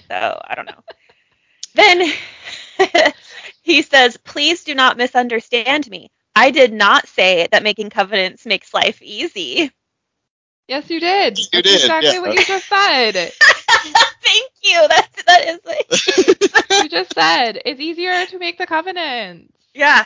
[0.09, 0.83] So I don't know.
[1.75, 2.13] then
[3.63, 6.11] he says, please do not misunderstand me.
[6.35, 9.71] I did not say that making covenants makes life easy.
[10.69, 11.39] yes, you did.
[11.53, 12.21] You That's did, exactly yeah.
[12.21, 13.15] what you just said.
[14.23, 14.87] Thank you.
[14.89, 15.91] That's that is like
[16.77, 19.53] you just said it's easier to make the covenants.
[19.75, 20.05] yeah.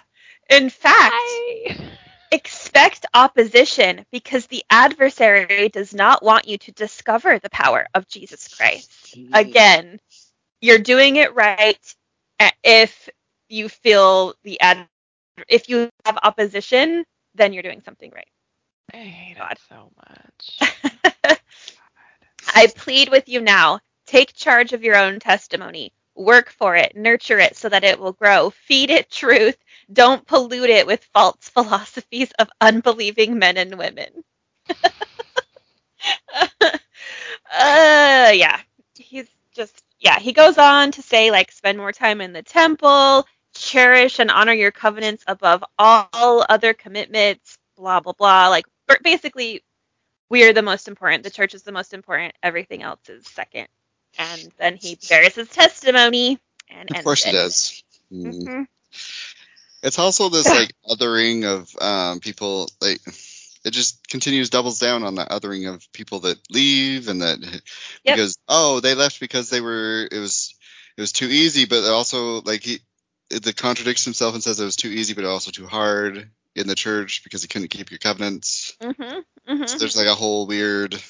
[0.50, 1.76] In fact, Bye.
[2.30, 8.48] expect opposition because the adversary does not want you to discover the power of Jesus
[8.48, 9.16] Christ.
[9.32, 10.00] Again,
[10.60, 11.78] you're doing it right
[12.40, 13.08] uh, if
[13.48, 14.86] you feel the ad
[15.48, 18.28] if you have opposition, then you're doing something right.
[18.92, 19.52] I hate God.
[19.52, 20.58] it so much.
[22.54, 23.80] I plead with you now.
[24.06, 25.92] Take charge of your own testimony.
[26.14, 26.96] Work for it.
[26.96, 28.50] Nurture it so that it will grow.
[28.50, 29.56] Feed it truth.
[29.92, 34.24] Don't pollute it with false philosophies of unbelieving men and women.
[36.34, 36.70] uh,
[37.52, 38.60] yeah.
[38.96, 40.18] He's just, yeah.
[40.18, 43.26] He goes on to say, like, spend more time in the temple,
[43.58, 48.48] cherish and honor your covenants above all other commitments, blah, blah, blah.
[48.48, 48.66] Like,
[49.02, 49.62] basically,
[50.28, 51.24] we are the most important.
[51.24, 52.34] The church is the most important.
[52.42, 53.68] Everything else is second.
[54.18, 56.38] And then he bears his testimony
[56.70, 57.82] and Of course he does.
[58.12, 58.42] Mm.
[58.42, 58.66] Mhm.
[59.82, 62.68] It's also this like othering of um, people.
[62.80, 63.00] Like
[63.64, 67.60] it just continues doubles down on that othering of people that leave and that Yep.
[68.04, 70.54] because oh they left because they were it was
[70.96, 72.80] it was too easy, but also like he
[73.30, 76.74] it contradicts himself and says it was too easy, but also too hard in the
[76.74, 78.76] church because he couldn't keep your covenants.
[78.80, 79.24] Mhm.
[79.48, 79.68] Mhm.
[79.68, 81.00] So there's like a whole weird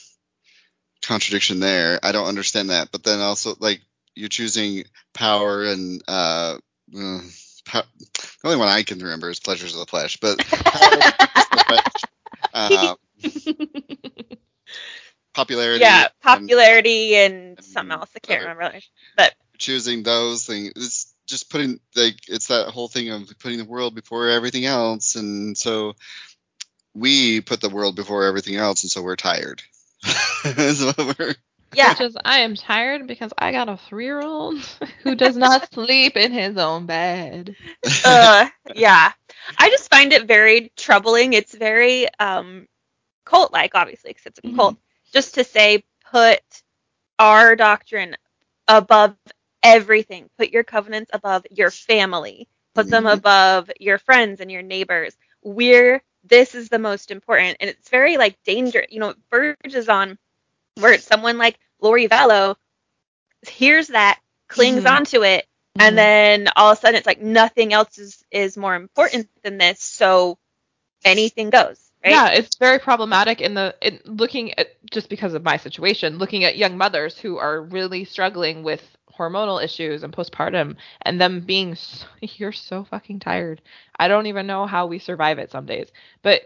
[1.02, 1.98] contradiction there.
[2.02, 2.90] I don't understand that.
[2.90, 3.80] But then also like
[4.14, 6.58] you're choosing power and uh,
[6.96, 7.20] uh
[7.64, 10.18] pow- the only one I can remember is pleasures of the flesh.
[10.18, 10.38] But
[12.54, 12.94] uh,
[15.34, 15.80] popularity.
[15.80, 18.10] yeah, popularity and, and something else.
[18.16, 18.78] I can't remember.
[19.16, 21.07] But choosing those things.
[21.28, 25.14] It's just putting like it's that whole thing of putting the world before everything else,
[25.14, 25.94] and so
[26.94, 29.62] we put the world before everything else, and so we're tired.
[30.44, 31.34] Is what we're-
[31.74, 34.58] yeah, Which is, I am tired because I got a three year old
[35.02, 37.54] who does not sleep in his own bed.
[38.06, 39.12] uh, yeah.
[39.58, 41.34] I just find it very troubling.
[41.34, 42.66] It's very um,
[43.26, 44.56] cult like, obviously, because it's a Mhm.
[44.56, 44.76] cult.
[45.12, 46.40] Just to say, put
[47.18, 48.16] our doctrine
[48.66, 49.14] above
[49.62, 50.28] everything.
[50.38, 52.48] Put your covenants above your family.
[52.74, 53.12] Put them Mhm.
[53.12, 55.16] above your friends and your neighbors.
[55.42, 58.86] We're this is the most important, and it's very like dangerous.
[58.90, 60.18] You know, it verges on
[60.76, 62.56] where someone like Lori Vallow
[63.48, 64.86] hears that, clings Mhm.
[64.86, 65.46] onto it,
[65.76, 65.84] Mhm.
[65.86, 69.58] and then all of a sudden it's like nothing else is is more important than
[69.58, 70.38] this so
[71.04, 75.42] anything goes right Yeah, it's very problematic in the in looking at just because of
[75.44, 78.82] my situation, looking at young mothers who are really struggling with
[79.18, 83.60] hormonal issues and postpartum, and them being s you're so fucking tired.
[83.98, 85.90] I don't even know how we survive it some days,
[86.22, 86.42] but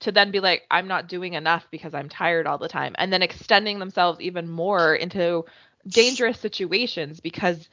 [0.00, 3.12] to then be like, I'm not doing enough because I'm tired all the time, and
[3.12, 5.44] then extending themselves even more into
[5.90, 7.68] dangerous situations because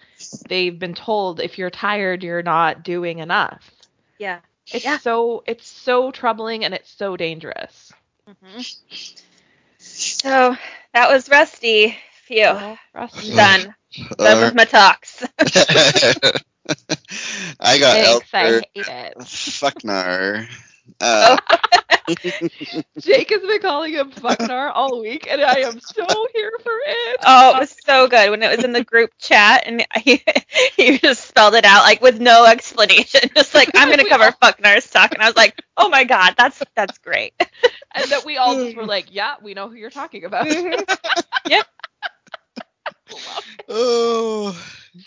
[0.47, 3.71] they've been told if you're tired, you're not doing enough.
[4.17, 4.91] yeah It's Yeah.
[4.91, 7.91] so it's so troubling and it's so dangerous.
[8.25, 8.61] hmm
[9.77, 10.55] so
[10.93, 13.33] that was rusty phew Oh, Rusty.
[13.33, 13.73] done
[14.21, 15.23] done with my talks
[17.59, 19.17] I got Thanks, I Elder hate it.
[19.19, 20.47] Fucknar.
[21.01, 21.37] Uh,
[22.99, 27.21] Jake has been calling him Fucknar all week, and I am so here for it.
[27.25, 30.23] oh it was so good when it was in the group chat and he,
[30.75, 34.39] he just spelled it out like with no explanation just like i'm gonna cover all-
[34.41, 37.33] fucknar's talk and i was like oh my god that's that's great
[37.95, 40.47] And that we all just were like, yeah, we know who you're talking about.
[40.47, 40.83] Mhm.
[43.11, 43.67] Love it.
[43.69, 44.57] oh,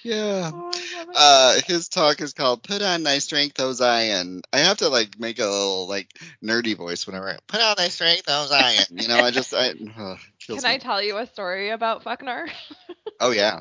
[0.02, 0.50] yeah.
[0.52, 1.16] Oh, I love it.
[1.16, 5.18] Uh, his talk is called "Put on Thy Strength, O Zion." I have to like
[5.18, 6.08] make a little like
[6.42, 8.84] nerdy voice whenever I put on Thy Strength, O Zion.
[8.98, 9.70] You know, I just I.
[9.70, 10.16] Uh,
[10.48, 12.48] Can I tell you a story about Fucknar?
[13.20, 13.60] oh yeah.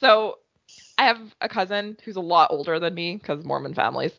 [0.00, 0.38] So
[0.98, 4.12] I have a cousin who's a lot older than me because Mormon families.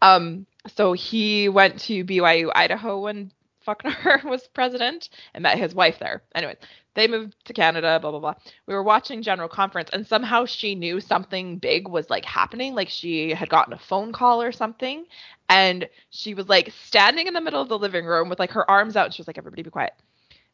[0.00, 3.32] Um, so he went to BYU Idaho when
[3.66, 6.22] Fucknar was president and met his wife there.
[6.34, 6.56] Anyway,
[6.94, 8.34] they moved to Canada, blah blah blah.
[8.66, 12.88] We were watching General Conference and somehow she knew something big was like happening, like
[12.88, 15.06] she had gotten a phone call or something,
[15.48, 18.70] and she was like standing in the middle of the living room with like her
[18.70, 19.94] arms out and she was like, Everybody be quiet.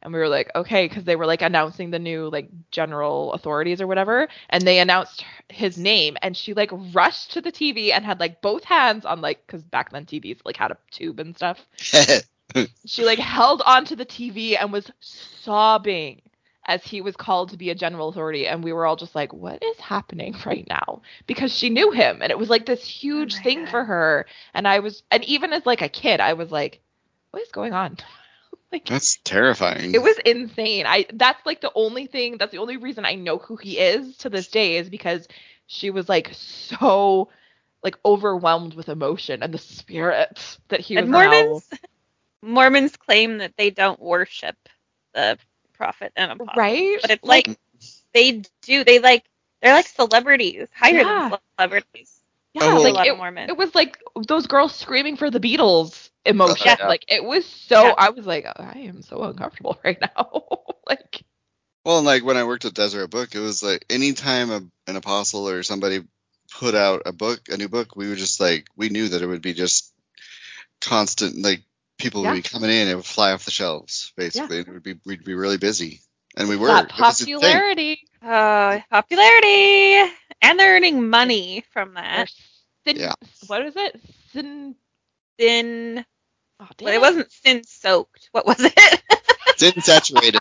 [0.03, 3.81] And we were like, okay, because they were like announcing the new like general authorities
[3.81, 8.05] or whatever, and they announced his name, and she like rushed to the TV and
[8.05, 11.35] had like both hands on like, because back then TVs like had a tube and
[11.35, 11.67] stuff.
[12.87, 16.23] She like held onto the TV and was sobbing
[16.65, 19.33] as he was called to be a general authority, and we were all just like,
[19.33, 21.01] what is happening right now?
[21.27, 23.71] Because she knew him, and it was like this huge oh my thing God.
[23.71, 26.81] for her, and I was, and even as like a kid, I was like,
[27.31, 27.97] what is going on?
[28.73, 29.95] like That's terrifying.
[29.95, 30.85] it was insane.
[30.87, 34.19] I that's like the only thing that's the only reason I know who he is
[34.19, 35.27] to this day is because
[35.67, 37.31] she was like so
[37.83, 41.61] like overwhelmed with emotion and the spirit that he was and now-
[42.43, 44.57] Mormons Mormons claim that they don't worship
[45.15, 45.39] the
[45.75, 46.55] prophet and apostle.
[46.57, 46.99] right?
[47.01, 47.59] But it's like
[48.13, 48.85] they do.
[48.85, 49.25] They like
[49.63, 51.29] they're like celebrities, higher Yeah.
[51.31, 52.13] than celebrities.
[52.55, 53.51] Yeah, Oh, like it, Mormon.
[53.51, 56.77] it was like those girls screaming for the Beatles emotion.
[56.79, 56.89] Yeah.
[56.89, 57.85] Like it was so.
[57.89, 57.95] Yeah.
[57.99, 60.43] I was like, I am so uncomfortable right now.
[60.87, 61.23] like
[61.85, 64.97] Well, and like when I worked at Deseret Book, it was like anytime a, an
[64.97, 66.05] apostle or somebody
[66.59, 69.27] put out a book, a new book, we were just like we knew that it
[69.27, 69.93] would be just
[70.81, 71.41] constant.
[71.43, 71.63] Like
[71.99, 72.31] people Yeah.
[72.31, 74.59] would be coming in, it would fly off the shelves basically.
[74.61, 76.01] and It would be we'd be really busy,
[76.37, 76.69] and we were.
[76.69, 77.65] that It was insane.
[77.65, 78.01] popularity.
[78.23, 82.31] Oh, popularity, and they're earning money from Or that.
[82.87, 83.15] sin, Yeah.
[83.47, 84.01] What is it?
[84.33, 84.75] Sin.
[85.41, 86.05] Sin,
[86.61, 88.29] Oh, damn well, it wasn't sin soaked.
[88.33, 89.03] What was it?
[89.57, 90.41] Sin saturated.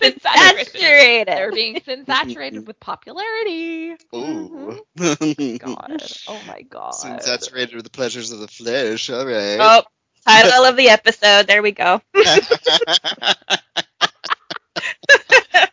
[0.00, 0.66] sin saturated.
[0.66, 1.28] Saturated.
[1.28, 3.96] They're being sin saturated with popularity.
[4.14, 4.76] Ooh.
[4.98, 5.56] Mm-hmm.
[5.58, 6.02] God.
[6.26, 6.94] Oh my god.
[6.94, 9.10] Sin saturated with the pleasures of the flesh.
[9.10, 9.58] All right.
[9.60, 9.82] Oh,
[10.26, 11.46] title of the episode.
[11.46, 12.00] There we go.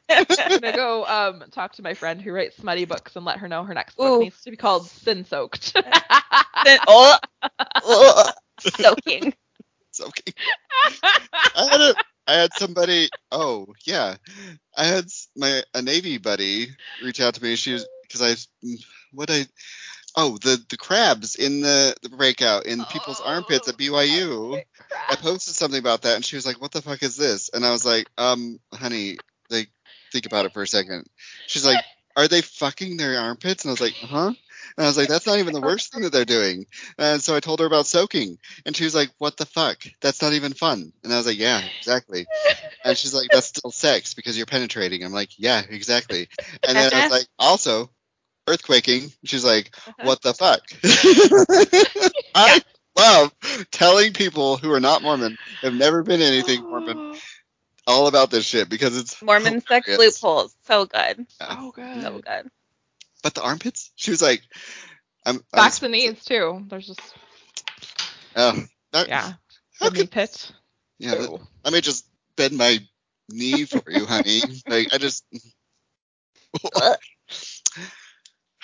[0.10, 3.47] I'm gonna go um talk to my friend who writes smutty books and let her
[3.47, 4.24] know her next book Ooh.
[4.24, 5.64] needs to be called Sin Soaked.
[5.64, 5.84] Sin-
[6.88, 7.18] oh,
[7.84, 9.34] oh, soaking.
[9.89, 10.34] It's okay.
[11.56, 11.95] I had a,
[12.28, 13.10] I had somebody.
[13.32, 14.16] Oh yeah,
[14.76, 16.68] I had my a Navy buddy
[17.04, 17.56] reach out to me.
[17.56, 18.36] She was because I
[19.12, 19.45] what I
[20.16, 24.62] oh the the crabs in the the breakout in people's armpits at BYU.
[25.10, 27.66] I posted something about that and she was like, "What the fuck is this?" And
[27.66, 29.18] I was like, "Um, honey,
[29.49, 29.70] like
[30.12, 31.07] think about it for a second.
[31.47, 31.84] She's like,
[32.16, 34.34] "Are they fucking their armpits?" And I was like, "Huh?"
[34.78, 36.66] And I was like, "That's not even the worst thing that they're doing."
[36.97, 39.84] And so I told her about soaking, and she was like, "What the fuck?
[40.01, 42.28] That's not even fun." And I was like, "Yeah, exactly."
[42.84, 46.30] And she's like, "That's still sex because you're penetrating." I'm like, "Yeah, exactly."
[46.68, 47.91] And then I was like, "Also,
[48.50, 50.04] earthquaking." She's like, uh-huh.
[50.06, 50.62] "What the fuck?"
[52.36, 52.62] I
[52.97, 53.34] love
[53.72, 57.20] telling people who are not Mormon, have never been anything Mormon,
[57.88, 60.56] all about this shit because it's Mormon sex loopholes.
[60.64, 61.26] So good.
[61.30, 62.02] So oh, good.
[62.02, 62.50] So good.
[63.24, 63.91] But the armpits?
[63.95, 64.41] She was like,
[65.26, 66.66] "I'm." Back I'm to knees too.
[66.68, 67.02] There's just
[68.36, 69.34] Oh, that- yeah.
[69.80, 70.52] How The knee could, pit.
[70.97, 71.39] yeah, that- Ooh.
[71.64, 72.80] let me just bend my
[73.30, 74.41] knee for you, honey.
[74.68, 75.24] Like I just.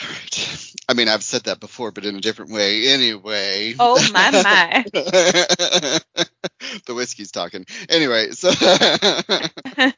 [0.02, 0.74] Right.
[0.88, 2.90] I mean, I've said that before, but in a different way.
[2.90, 3.76] Anyway.
[3.80, 4.86] Oh my my.
[4.94, 6.02] the
[6.90, 7.66] whiskey's talking.
[7.90, 8.52] Anyway, so.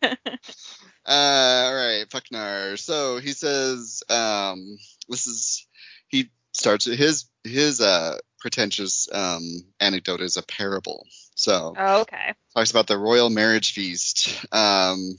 [1.08, 2.78] Uh, all right, Fucknar.
[2.78, 4.78] So he says, um,
[5.08, 5.66] this is
[6.10, 9.41] he starts his his uh pretentious um
[9.80, 11.08] anecdote is a parable.
[11.36, 12.34] So oh, okay.
[12.54, 14.45] talks about the royal marriage feast.
[14.52, 15.16] Um,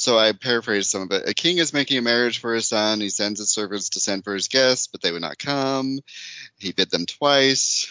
[0.00, 1.28] so I paraphrased some of it.
[1.28, 3.02] A king is making a marriage for his son.
[3.02, 6.00] He sends his servants to send for his guests, but they would not come.
[6.58, 7.86] He bid them twice.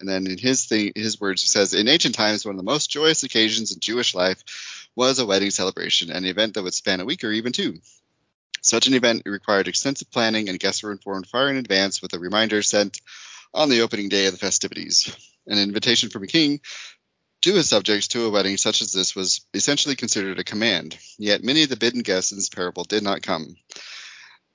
[0.00, 2.64] And then in his thing, his words, he says, in ancient times, one of the
[2.64, 6.98] most joyous occasions in Jewish life was a wedding celebration, an event that would span
[6.98, 7.78] a week or even two.
[8.60, 12.18] Such an event required extensive planning, and guests were informed far in advance with a
[12.18, 13.00] reminder sent
[13.54, 15.16] on the opening day of the festivities.
[15.46, 16.60] An invitation from a king
[17.44, 21.44] to his subjects to a wedding such as this was essentially considered a command, yet
[21.44, 23.54] many of the bidden guests in this parable did not come.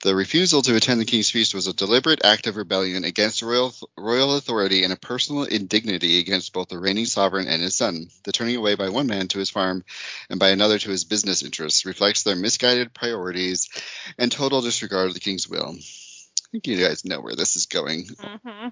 [0.02, 3.76] The refusal to attend the king's feast was a deliberate act of rebellion against royal,
[3.96, 8.08] royal authority and a personal indignity against both the reigning sovereign and his son.
[8.24, 9.86] The turning away by one man to his farm
[10.32, 13.70] and by another to his business interests reflects their misguided priorities
[14.18, 15.76] and total disregard of the king's will.
[15.76, 18.08] I think you guys know where this is going.
[18.20, 18.70] hmm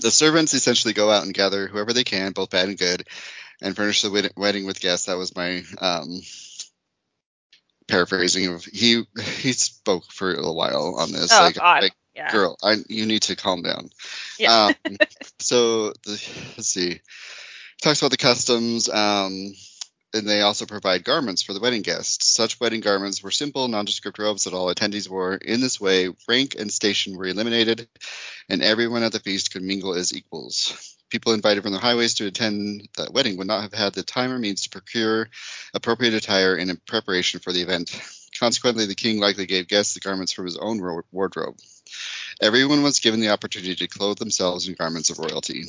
[0.00, 3.06] The servants essentially go out and gather whoever they can, both bad and good,
[3.60, 5.06] and furnish the wedding with guests.
[5.06, 6.20] That was my um,
[7.88, 9.04] paraphrasing of he.
[9.38, 11.32] He spoke for a little while on this.
[11.32, 11.82] Oh like, God.
[11.82, 12.32] like, yeah.
[12.32, 13.90] girl, I, you need to calm down.
[14.38, 14.72] Yeah.
[14.86, 14.96] Um,
[15.38, 16.22] so the,
[16.56, 17.00] let's see.
[17.82, 18.88] Talks about the customs.
[18.88, 19.52] Um,
[20.16, 22.26] and they also provide garments for the wedding guests.
[22.26, 25.34] Such wedding garments were simple, nondescript robes that all attendees wore.
[25.34, 27.88] In this way, rank and station were eliminated,
[28.48, 30.96] and everyone at the feast could mingle as equals.
[31.08, 34.32] People invited from the highways to attend the wedding would not have had the time
[34.32, 35.28] or means to procure
[35.72, 37.90] appropriate attire in preparation for the event.
[38.38, 41.56] Consequently, the king likely gave guests the garments from his own ro- wardrobe.
[42.40, 45.64] Everyone was given the opportunity to clothe themselves in garments of royalty.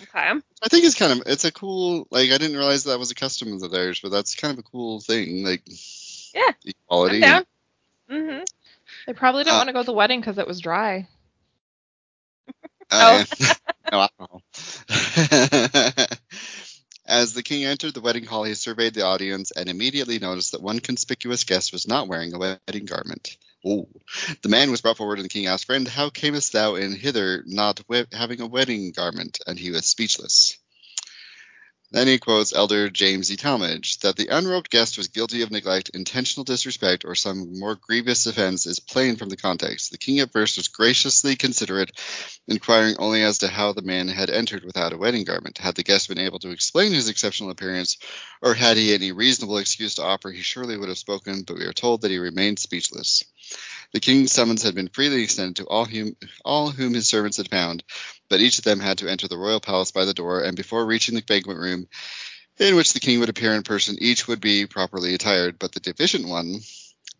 [0.00, 0.32] Okay.
[0.64, 3.14] I think it's kind of it's a cool like I didn't realize that was a
[3.16, 5.62] custom of theirs, but that's kind of a cool thing like
[6.34, 6.50] Yeah.
[6.64, 7.16] equality.
[7.16, 7.44] I'm down.
[8.08, 8.38] hmm
[9.06, 11.08] They probably didn't Uh, want to go to the wedding because it was dry.
[12.90, 13.52] Uh, yeah.
[13.92, 14.42] no alcohol.
[17.04, 20.62] As the king entered the wedding hall, he surveyed the audience and immediately noticed that
[20.62, 23.36] one conspicuous guest was not wearing a wedding garment.
[23.64, 23.88] Oh,
[24.42, 27.42] the man was brought forward, and the king asked, "Friend, how camest thou in hither,
[27.46, 30.58] not we- having a wedding garment?" And he was speechless.
[31.92, 33.36] Then he quotes Elder James E.
[33.36, 38.26] Talmage that the unrobed guest was guilty of neglect, intentional disrespect, or some more grievous
[38.26, 39.90] offense is plain from the context.
[39.90, 41.92] The king at first was graciously considerate,
[42.48, 45.58] inquiring only as to how the man had entered without a wedding garment.
[45.58, 47.98] Had the guest been able to explain his exceptional appearance,
[48.40, 51.66] or had he any reasonable excuse to offer, he surely would have spoken, but we
[51.66, 53.22] are told that he remained speechless.
[53.92, 57.50] The king's summons had been freely extended to all whom, all whom his servants had
[57.50, 57.84] found,
[58.28, 60.84] but each of them had to enter the royal palace by the door, and before
[60.84, 61.86] reaching the banquet room
[62.58, 65.58] in which the king would appear in person, each would be properly attired.
[65.58, 66.60] But the deficient one,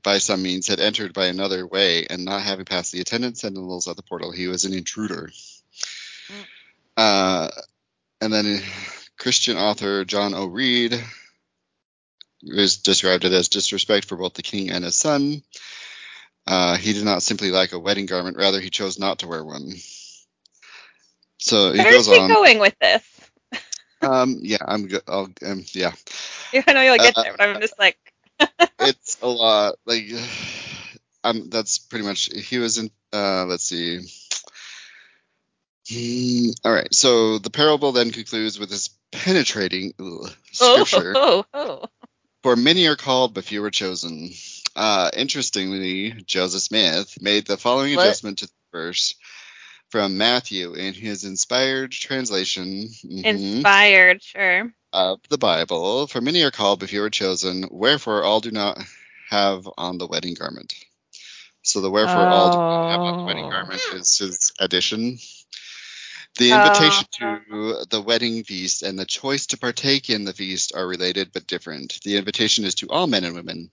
[0.03, 3.89] by some means, had entered by another way, and not having passed the attendant sentinels
[3.89, 5.31] at the portal, he was an intruder.
[6.29, 6.45] Mm.
[6.97, 7.51] Uh,
[8.21, 8.63] and then
[9.19, 10.47] Christian author John O.
[10.47, 11.03] Reed
[12.43, 15.43] is described it as disrespect for both the king and his son.
[16.47, 19.45] Uh, he did not simply lack a wedding garment, rather, he chose not to wear
[19.45, 19.73] one.
[21.43, 22.29] So he Where goes is he on.
[22.29, 23.03] going with this?
[24.01, 25.03] Um, yeah, I'm good.
[25.07, 25.93] I'll, um, yeah,
[26.67, 27.97] I know you'll get Uh, there, but I'm just like,
[28.81, 29.77] it's a lot.
[29.87, 30.07] Like,
[31.25, 32.29] um, that's pretty much.
[32.35, 32.91] He was in.
[33.13, 34.01] Uh, let's see.
[35.89, 36.93] Hmm, all right.
[36.93, 41.13] So the parable then concludes with this penetrating ugh, oh, scripture.
[41.17, 41.85] oh, oh.
[42.43, 44.31] For many are called, but few are chosen.
[44.75, 48.03] Uh, interestingly, Joseph Smith made the following What?
[48.05, 49.15] adjustment to the verse
[49.93, 54.73] from Matthew in his inspired translation mhm, Inspired, sure.
[54.93, 56.07] of the Bible.
[56.09, 57.69] For many are called, but few are chosen.
[57.71, 58.79] Wherefore all do not
[59.29, 60.75] have on the wedding garment.
[61.63, 63.51] So the wherefore all do not have on the wedding Oh.
[63.51, 65.19] garment is his addition.
[66.39, 66.57] The Oh.
[66.57, 67.85] invitation to uh.
[67.91, 72.01] the wedding feast and the choice to partake in the feast are related but different.
[72.05, 73.71] The invitation is to all men and women.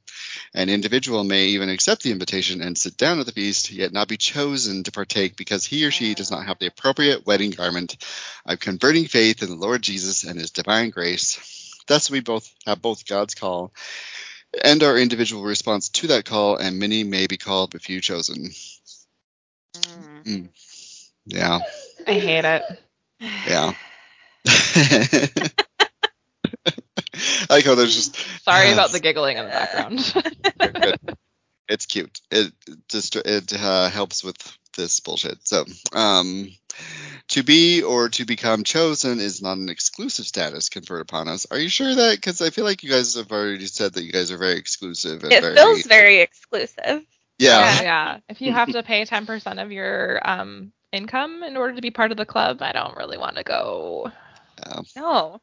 [0.53, 4.10] An individual may even accept the invitation and sit down at the feast, yet not
[4.10, 7.97] be chosen to partake because he or she does not have the appropriate wedding garment
[8.45, 11.74] of converting faith in the Lord Jesus and his divine grace.
[11.88, 13.74] Thus, we both have both God's call
[14.64, 18.51] and our individual response to that call, and many may be called, but few chosen.
[19.78, 20.26] Mm.
[20.26, 20.49] mm.
[21.28, 21.60] Yeah,
[22.10, 22.64] I hate it.
[23.47, 23.74] yeah.
[24.45, 25.49] I
[27.49, 30.14] like how there's just Sorry about the giggling in the background.
[31.70, 32.20] It's cute.
[32.32, 32.51] It
[32.89, 34.36] just it uh, helps with
[34.76, 35.47] this bullshit.
[35.47, 36.49] So, um,
[37.28, 41.45] to be or to become chosen is not an exclusive status conferred upon us.
[41.51, 42.16] Are you sure that?
[42.16, 45.24] Because I feel like you guys have already said that you guys are very exclusive.
[45.24, 46.76] And It very, feels very exclusive.
[46.88, 47.03] yeah.
[47.38, 48.18] yeah, yeah.
[48.30, 52.12] If you have to pay 10% of your um, income in order to be part
[52.12, 54.12] of the club, I don't really want to go.
[54.96, 55.42] No.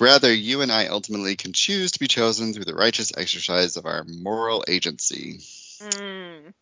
[0.00, 3.86] Rather, you and I ultimately can choose to be chosen through the righteous exercise of
[3.86, 5.40] our moral agency.
[5.80, 6.52] Mm.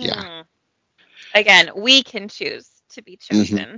[0.00, 0.24] Yeah.
[0.24, 0.44] Mm.
[1.34, 3.76] Again, we can choose to be chosen Mm-hmm.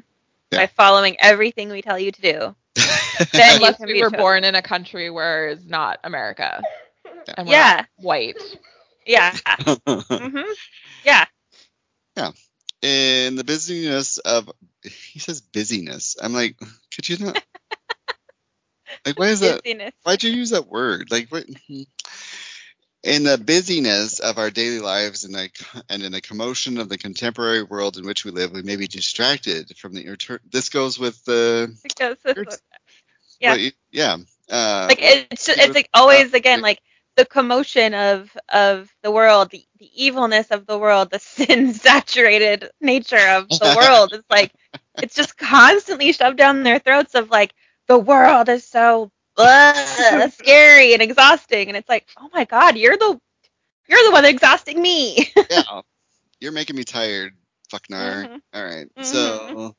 [0.51, 0.61] Yeah.
[0.61, 2.57] by following everything we tell you to do.
[3.37, 4.11] Then you Unless can we be were chosen.
[4.11, 6.67] born in a country where it's not America.
[7.37, 7.67] And we're Yeah.
[7.67, 8.43] not white.
[9.07, 9.37] Yeah.
[10.19, 10.41] hmm
[11.05, 11.25] Yeah.
[12.83, 14.51] In the busyness of,
[14.83, 16.17] he says busyness.
[16.23, 16.57] I'm like,
[16.95, 17.43] could you not?
[19.07, 19.63] Like, why is that?
[20.05, 21.11] Why'd you use that word?
[21.11, 21.45] Like, what?
[23.03, 25.57] In the busyness of our daily lives and, like,
[25.91, 28.87] and in the commotion of the contemporary world in which we live, we may be
[28.87, 30.09] distracted from the.
[30.09, 30.39] Return.
[30.51, 31.77] This goes with the.
[31.83, 32.63] Because it's,
[33.41, 34.17] You're- Yeah.
[34.17, 34.17] yeah.
[34.51, 36.81] Uh, like it's just, it's like always again like
[37.17, 42.71] the commotion of of the world, the, the evilness of the world, the sin saturated
[42.81, 44.13] nature of the world.
[44.13, 44.53] It's like
[45.01, 47.55] it's just constantly shoved down their throats of like
[47.89, 52.97] the world is so ugh, scary and exhausting, and it's like oh my god, you're
[52.97, 53.19] the
[53.89, 55.29] you're the one exhausting me.
[55.51, 55.81] yeah.
[56.41, 57.33] You're making me tired,
[57.73, 58.29] fucknar.
[58.29, 58.43] Mhm.
[58.55, 58.87] All right.
[59.01, 59.75] So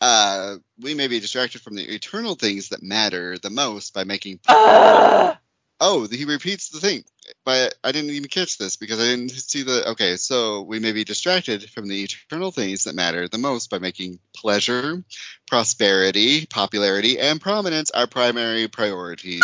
[0.00, 4.40] uh we may be distracted from the eternal things that matter the most by making
[4.48, 5.36] Ugh.
[5.84, 7.02] Oh, he repeats the thing.
[7.44, 10.92] But I didn't even catch this because I didn't see the okay, so we may
[10.92, 15.02] be distracted from the eternal things that matter the most by making pleasure,
[15.48, 19.42] prosperity, popularity, and prominence our primary priorities.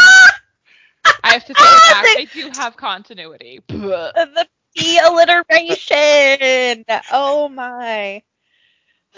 [1.25, 2.05] I have to take it back.
[2.19, 3.61] I do have continuity.
[3.67, 6.85] The P alliteration.
[7.11, 8.23] Oh my.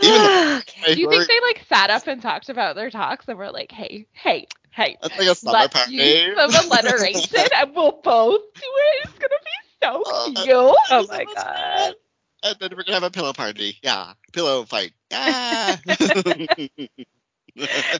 [0.02, 0.22] Even
[0.58, 0.94] okay.
[0.94, 3.72] Do you think they like sat up and talked about their talks and were like,
[3.72, 5.94] hey, hey, hey, That's like a summer let's party.
[5.94, 9.08] use some alliteration and we'll both do it.
[9.08, 10.76] It's gonna be so Uh, cute.
[10.90, 11.94] Oh my god.
[12.42, 13.78] And then we're gonna have a pillow party.
[13.82, 14.92] Yeah, pillow fight.
[15.12, 15.80] Ah.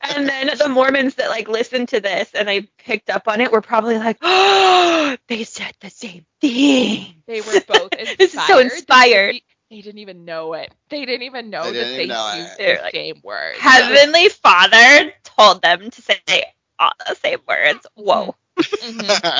[0.02, 3.50] And then the Mormons that like listened to this and they picked up on it
[3.52, 7.22] were probably like, oh, they said the same thing.
[7.26, 8.18] They were both inspired.
[8.18, 9.34] This is so inspired.
[9.34, 10.72] Did They didn't even know it.
[10.90, 12.78] They didn't even know They that didn't they even know used it.
[12.78, 13.62] the like, same word.
[13.62, 16.44] Heavenly Father told them to say
[16.80, 17.86] all the same words.
[17.96, 18.36] Whoa.
[18.82, 19.22] Mhm.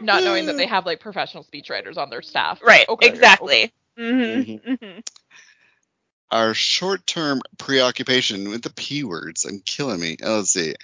[0.00, 2.62] Not knowing that they have like professional speechwriters on their staff.
[2.62, 2.88] Right.
[2.88, 3.72] Okay, yeah, exactly.
[3.98, 4.74] Mm-hmm.
[4.74, 5.00] hmm
[6.30, 9.44] Our short-term preoccupation with the p words.
[9.46, 10.16] I'm killing me.
[10.22, 10.74] Oh, let's see.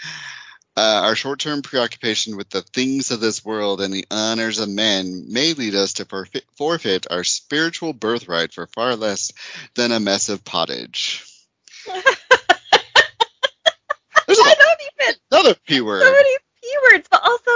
[0.76, 5.26] Uh, our short-term preoccupation with the things of this world and the honors of men
[5.28, 9.32] may lead us to forfeit, forfeit our spiritual birthright for far less
[9.76, 11.24] than a mess of pottage.
[15.04, 16.02] There's even another p word.
[16.02, 17.50] so many p words, but also,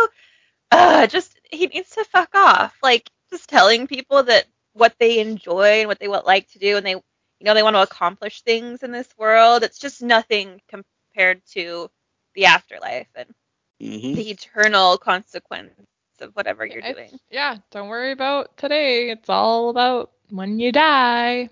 [0.72, 2.76] uh, just he needs to fuck off.
[2.82, 6.76] Like just telling people that what they enjoy and what they would like to do,
[6.76, 7.02] and they, you
[7.42, 9.62] know, they want to accomplish things in this world.
[9.62, 11.90] It's just nothing compared to
[12.34, 13.34] the afterlife and
[13.80, 14.14] Mhm.
[14.16, 15.70] the eternal consequence
[16.20, 17.20] of whatever you're It's- doing.
[17.30, 19.10] Yeah, don't worry about today.
[19.10, 21.50] It's all about when you die.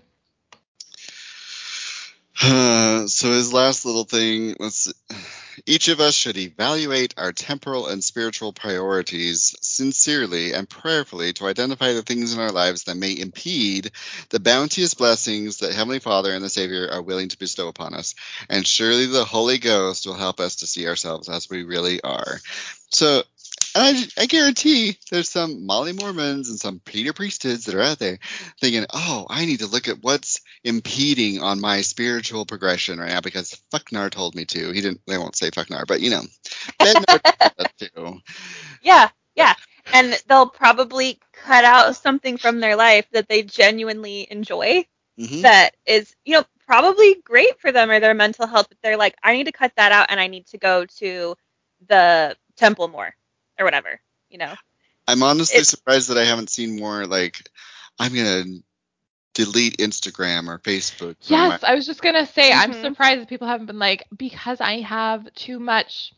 [2.41, 4.91] so his last little thing let's
[5.65, 11.93] each of us should evaluate our temporal and spiritual priorities sincerely and prayerfully to identify
[11.93, 13.91] the things in our lives that may impede
[14.29, 18.15] the bounteous blessings that heavenly father and the savior are willing to bestow upon us.
[18.49, 22.39] And surely the holy ghost will help us to see ourselves as we really are.
[22.89, 23.23] So
[23.75, 28.19] I, I guarantee there's some Molly Mormons and some Peter Priesthoods that are out there
[28.61, 33.21] thinking, oh, I need to look at what's impeding on my spiritual progression right now
[33.21, 34.71] because Fucknar told me to.
[34.71, 35.01] He didn't.
[35.05, 36.21] They won't say Fucknar, but you know,
[36.79, 38.13] Bednar told us to.
[38.81, 39.55] Yeah, yeah.
[39.93, 44.85] And they'll probably cut out something from their life that they genuinely enjoy
[45.19, 45.43] Mhm.
[45.43, 49.15] that is, you know, probably great for them or their mental health, but they're like,
[49.23, 51.35] I need to cut that out and I need to go to
[51.87, 53.15] the temple more
[53.59, 53.99] or whatever,
[54.29, 54.53] you know.
[55.07, 57.49] I'm honestly It's- surprised that I haven't seen more like
[57.99, 58.45] I'm gonna
[59.33, 61.15] delete Instagram or Facebook.
[61.23, 62.81] Yes, my- I was just gonna say I'm Mhm.
[62.81, 66.13] surprised that people haven't been like because I have too much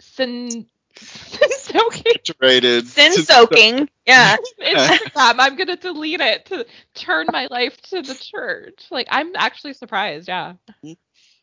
[0.00, 0.66] sin
[0.96, 2.86] soaking saturated.
[2.88, 3.88] Sin soaking.
[4.06, 4.36] Yeah.
[4.60, 5.36] Instagram.
[5.38, 8.86] I'm gonna delete it to turn my life to the church.
[8.90, 10.26] Like I'm actually surprised.
[10.28, 10.54] Yeah.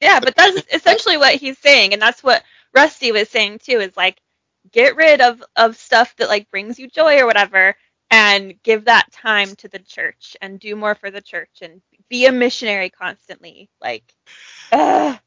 [0.02, 3.80] Yeah, but that's essentially what he's saying, and that's what Rusty was saying too.
[3.80, 4.20] Is like,
[4.72, 7.76] get rid of of stuff that like brings you joy or whatever,
[8.12, 12.26] and give that time to the church and do more for the church and be
[12.26, 13.70] a missionary constantly.
[13.82, 14.04] Like,
[14.72, 15.18] uh,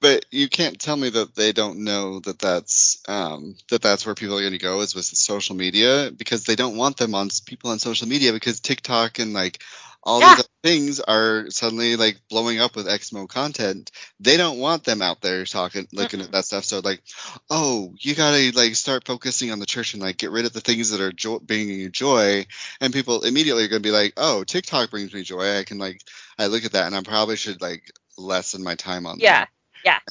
[0.00, 4.14] But you can't tell me that they don't know that that's um, that that's where
[4.14, 7.28] people are going to go is with social media because they don't want them on
[7.46, 9.62] people on social media because TikTok and like
[10.02, 10.36] all Yeah.
[10.36, 13.90] these things are suddenly like blowing up with Exmo content.
[14.18, 16.64] They don't want them out there talking looking at that stuff.
[16.64, 17.02] So like,
[17.50, 20.60] oh, you gotta like start focusing on the church and like get rid of the
[20.60, 22.46] things that are jo- bringing you joy.
[22.80, 25.58] And people immediately are gonna be like, oh, TikTok brings me joy.
[25.58, 26.02] I can like
[26.38, 29.48] I look at that and I probably should like lessen my time on yeah, that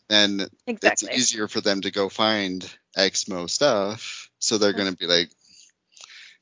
[0.09, 1.09] and exactly.
[1.09, 4.29] it's easier for them to go find Exmo stuff.
[4.39, 4.79] So they're mm-hmm.
[4.79, 5.29] going to be like,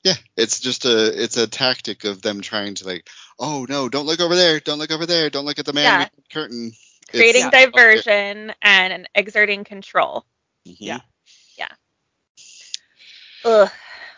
[0.03, 3.09] yeah, it's just a it's a tactic of them trying to like,
[3.39, 5.83] oh no, don't look over there, don't look over there, don't look at the man
[5.83, 5.97] Yeah.
[5.97, 6.71] behind the curtain.
[7.09, 7.49] Creating Yeah.
[7.65, 10.25] diversion and exerting control.
[10.67, 10.77] Mhm.
[10.81, 10.99] Yeah.
[13.45, 13.69] Ugh.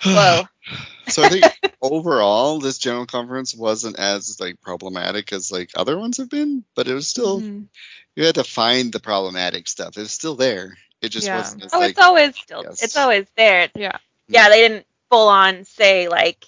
[0.03, 0.43] Whoa.
[1.07, 1.43] so I think
[1.81, 6.87] overall, this general conference wasn't as like problematic as like other ones have been, but
[6.87, 7.67] it was still Mhm.
[8.15, 9.97] you had to find the problematic stuff.
[9.97, 10.77] It was still there.
[11.01, 11.37] It just Yeah.
[11.37, 12.63] wasn't as Oh, like it's always still.
[12.63, 12.81] yes.
[12.83, 13.69] It's always there.
[13.75, 13.97] Yeah.
[14.27, 16.45] Yeah, they didn't full on say like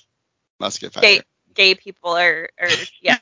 [0.59, 1.01] musket fire.
[1.01, 1.21] gay
[1.53, 3.17] gay people are, are yeah,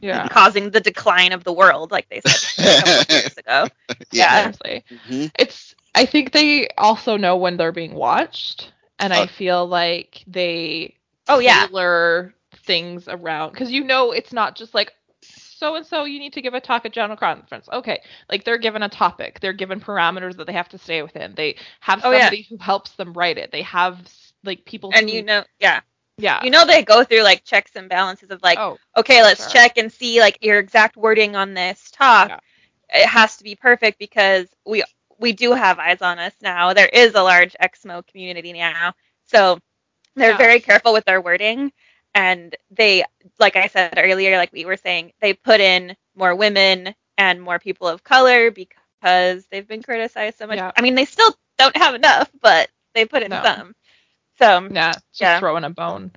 [0.00, 0.28] Yeah.
[0.28, 3.68] causing the decline of the world, like they said a couple years ago.
[4.12, 4.52] Yeah.
[4.52, 4.84] Seriously.
[4.92, 5.30] Mhm.
[5.38, 10.22] It's I think they also know when they're being watched and Uh, I feel like
[10.26, 10.94] they
[11.28, 14.92] Oh yeah, tailor things around because you know it's not just like
[15.22, 18.00] so and so you need to give a talk at general conference okay
[18.30, 21.56] like they're given a topic they're given parameters that they have to stay within they
[21.80, 22.32] have Oh, yeah.
[22.32, 24.08] somebody who helps them write it they have
[24.44, 25.80] like people and who, you know, yeah,
[26.18, 29.44] yeah you know they go through like checks and balances of like, oh okay, let's
[29.44, 29.52] sure.
[29.52, 32.30] check and see like your exact wording on this talk.
[32.30, 32.40] Yeah.
[32.88, 34.84] It has to be perfect because we
[35.18, 36.72] we do have eyes on us now.
[36.74, 38.94] There is a large Exmo community now,
[39.26, 39.58] so
[40.16, 40.36] they're Yeah.
[40.36, 41.72] very careful with their wording.
[42.14, 43.04] And they,
[43.38, 47.58] like I said earlier, like we were saying, they put in more women and more
[47.58, 50.58] people of color because they've been criticized so much.
[50.58, 50.70] Yeah.
[50.76, 53.42] I mean, they still don't have enough, but they put in No.
[53.42, 53.74] some.
[54.38, 55.38] So yeah just Yeah.
[55.40, 56.12] throwing a bone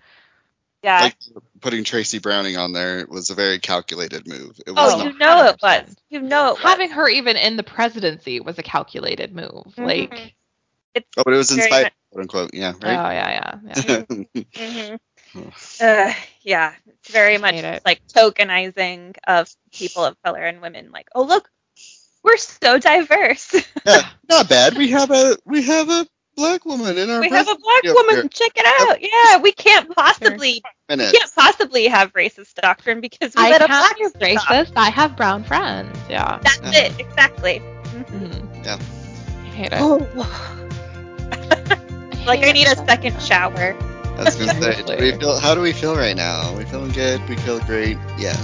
[0.83, 1.01] yeah.
[1.03, 1.15] like
[1.59, 4.59] putting Tracy Browning on there was a very calculated move.
[4.65, 5.61] It was oh, Oh, you know it 100%.
[5.61, 5.95] was.
[6.09, 6.61] You know it was.
[6.61, 9.85] having her even in the presidency was a calculated move Mhm.
[9.85, 10.35] like
[10.93, 12.53] It's Oh, but it was in very spite, much- quote unquote.
[12.53, 13.13] Yeah, oh right.
[13.13, 14.03] yeah yeah
[14.55, 14.95] yeah hmm
[15.79, 17.81] Uh, yeah, it's very much it.
[17.85, 20.91] like tokenizing of people of color and women.
[20.91, 21.49] Like, oh look,
[22.23, 23.55] we're so diverse.
[23.85, 24.75] Yeah, not bad.
[24.77, 26.07] We have a we have a
[26.37, 28.15] black woman in our we have a black woman.
[28.15, 28.29] here.
[28.29, 29.01] Check it out.
[29.01, 31.11] Yeah, we can't possibly we Minutes.
[31.11, 34.45] can't possibly have racist doctrine because we I let a can't black be person talk.
[34.47, 34.73] racist.
[34.77, 35.97] I have brown friends.
[36.09, 36.39] Yeah.
[36.43, 36.85] That's Yeah.
[36.85, 37.61] it, exactly.
[37.85, 38.05] Mhm.
[38.11, 38.65] Mhm.
[38.65, 38.77] Yeah.
[39.45, 39.79] I hate it.
[39.81, 40.07] Oh.
[42.25, 43.75] like I need a second shower.
[44.17, 46.55] I was gonna say, do we feel, how do we feel right now?
[46.57, 47.27] we feeling good?
[47.29, 47.97] We feel great?
[48.17, 48.35] Yeah.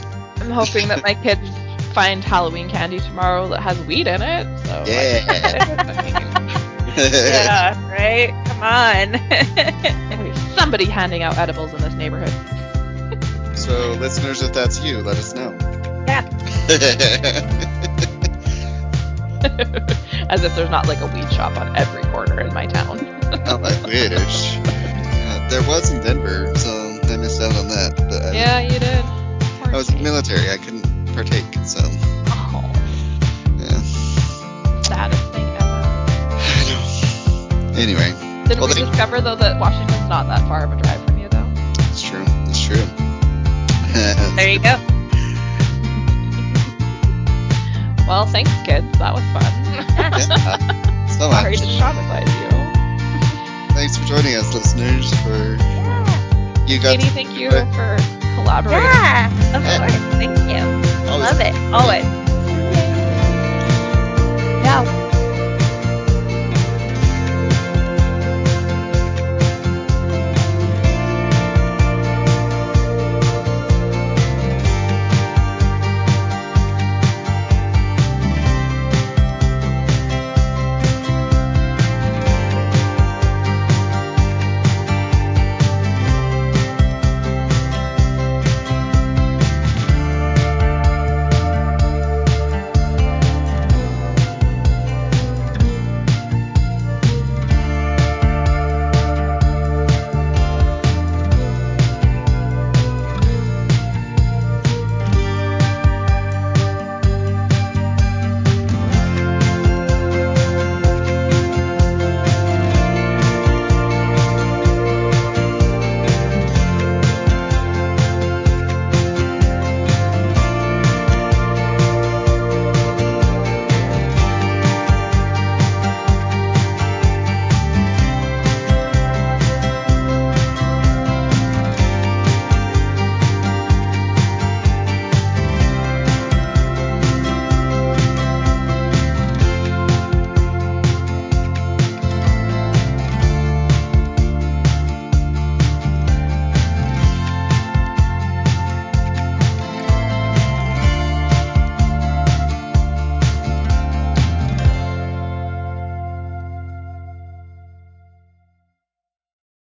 [0.41, 1.41] I'm hoping that my kids
[1.93, 4.45] find Halloween candy tomorrow that has weed in it.
[4.65, 6.59] So Yeah.
[6.95, 8.31] I Yeah, right.
[8.45, 9.19] Come on.
[10.57, 12.31] Somebody handing out edibles in this neighborhood.
[13.57, 15.51] so, listeners, if that's you, let us know.
[16.07, 16.23] Yeah.
[20.29, 22.99] As if there's not like a weed shop on every corner in my town.
[23.45, 24.55] oh, I wish.
[24.55, 26.71] Yeah, there was in Denver, so
[27.03, 27.95] I missed out on that.
[27.95, 29.03] But I, yeah, you did.
[29.73, 30.49] I was in military.
[30.49, 30.83] I couldn't
[31.13, 32.42] partake, so oh,
[37.75, 38.11] Anyway,
[38.47, 41.17] Did Well, we they- discover though that Washington's not that far of a drive from
[41.17, 41.47] you though?
[41.89, 42.23] it's true.
[42.47, 42.85] It's true.
[44.35, 44.77] there you go.
[48.05, 48.85] Well, thanks, kids.
[48.99, 49.43] That was fun.
[49.95, 52.49] Yeah, so Sorry to traumatize you.
[53.73, 55.09] Thanks for joining us, listeners.
[55.23, 56.65] For Yeah.
[56.67, 57.95] you got Katie, to thank you enjoy- for
[58.35, 58.83] collaborating.
[58.83, 59.93] Yeah, of course.
[60.19, 60.61] Thank you.
[61.09, 61.55] Always Love it.
[61.73, 62.22] Always.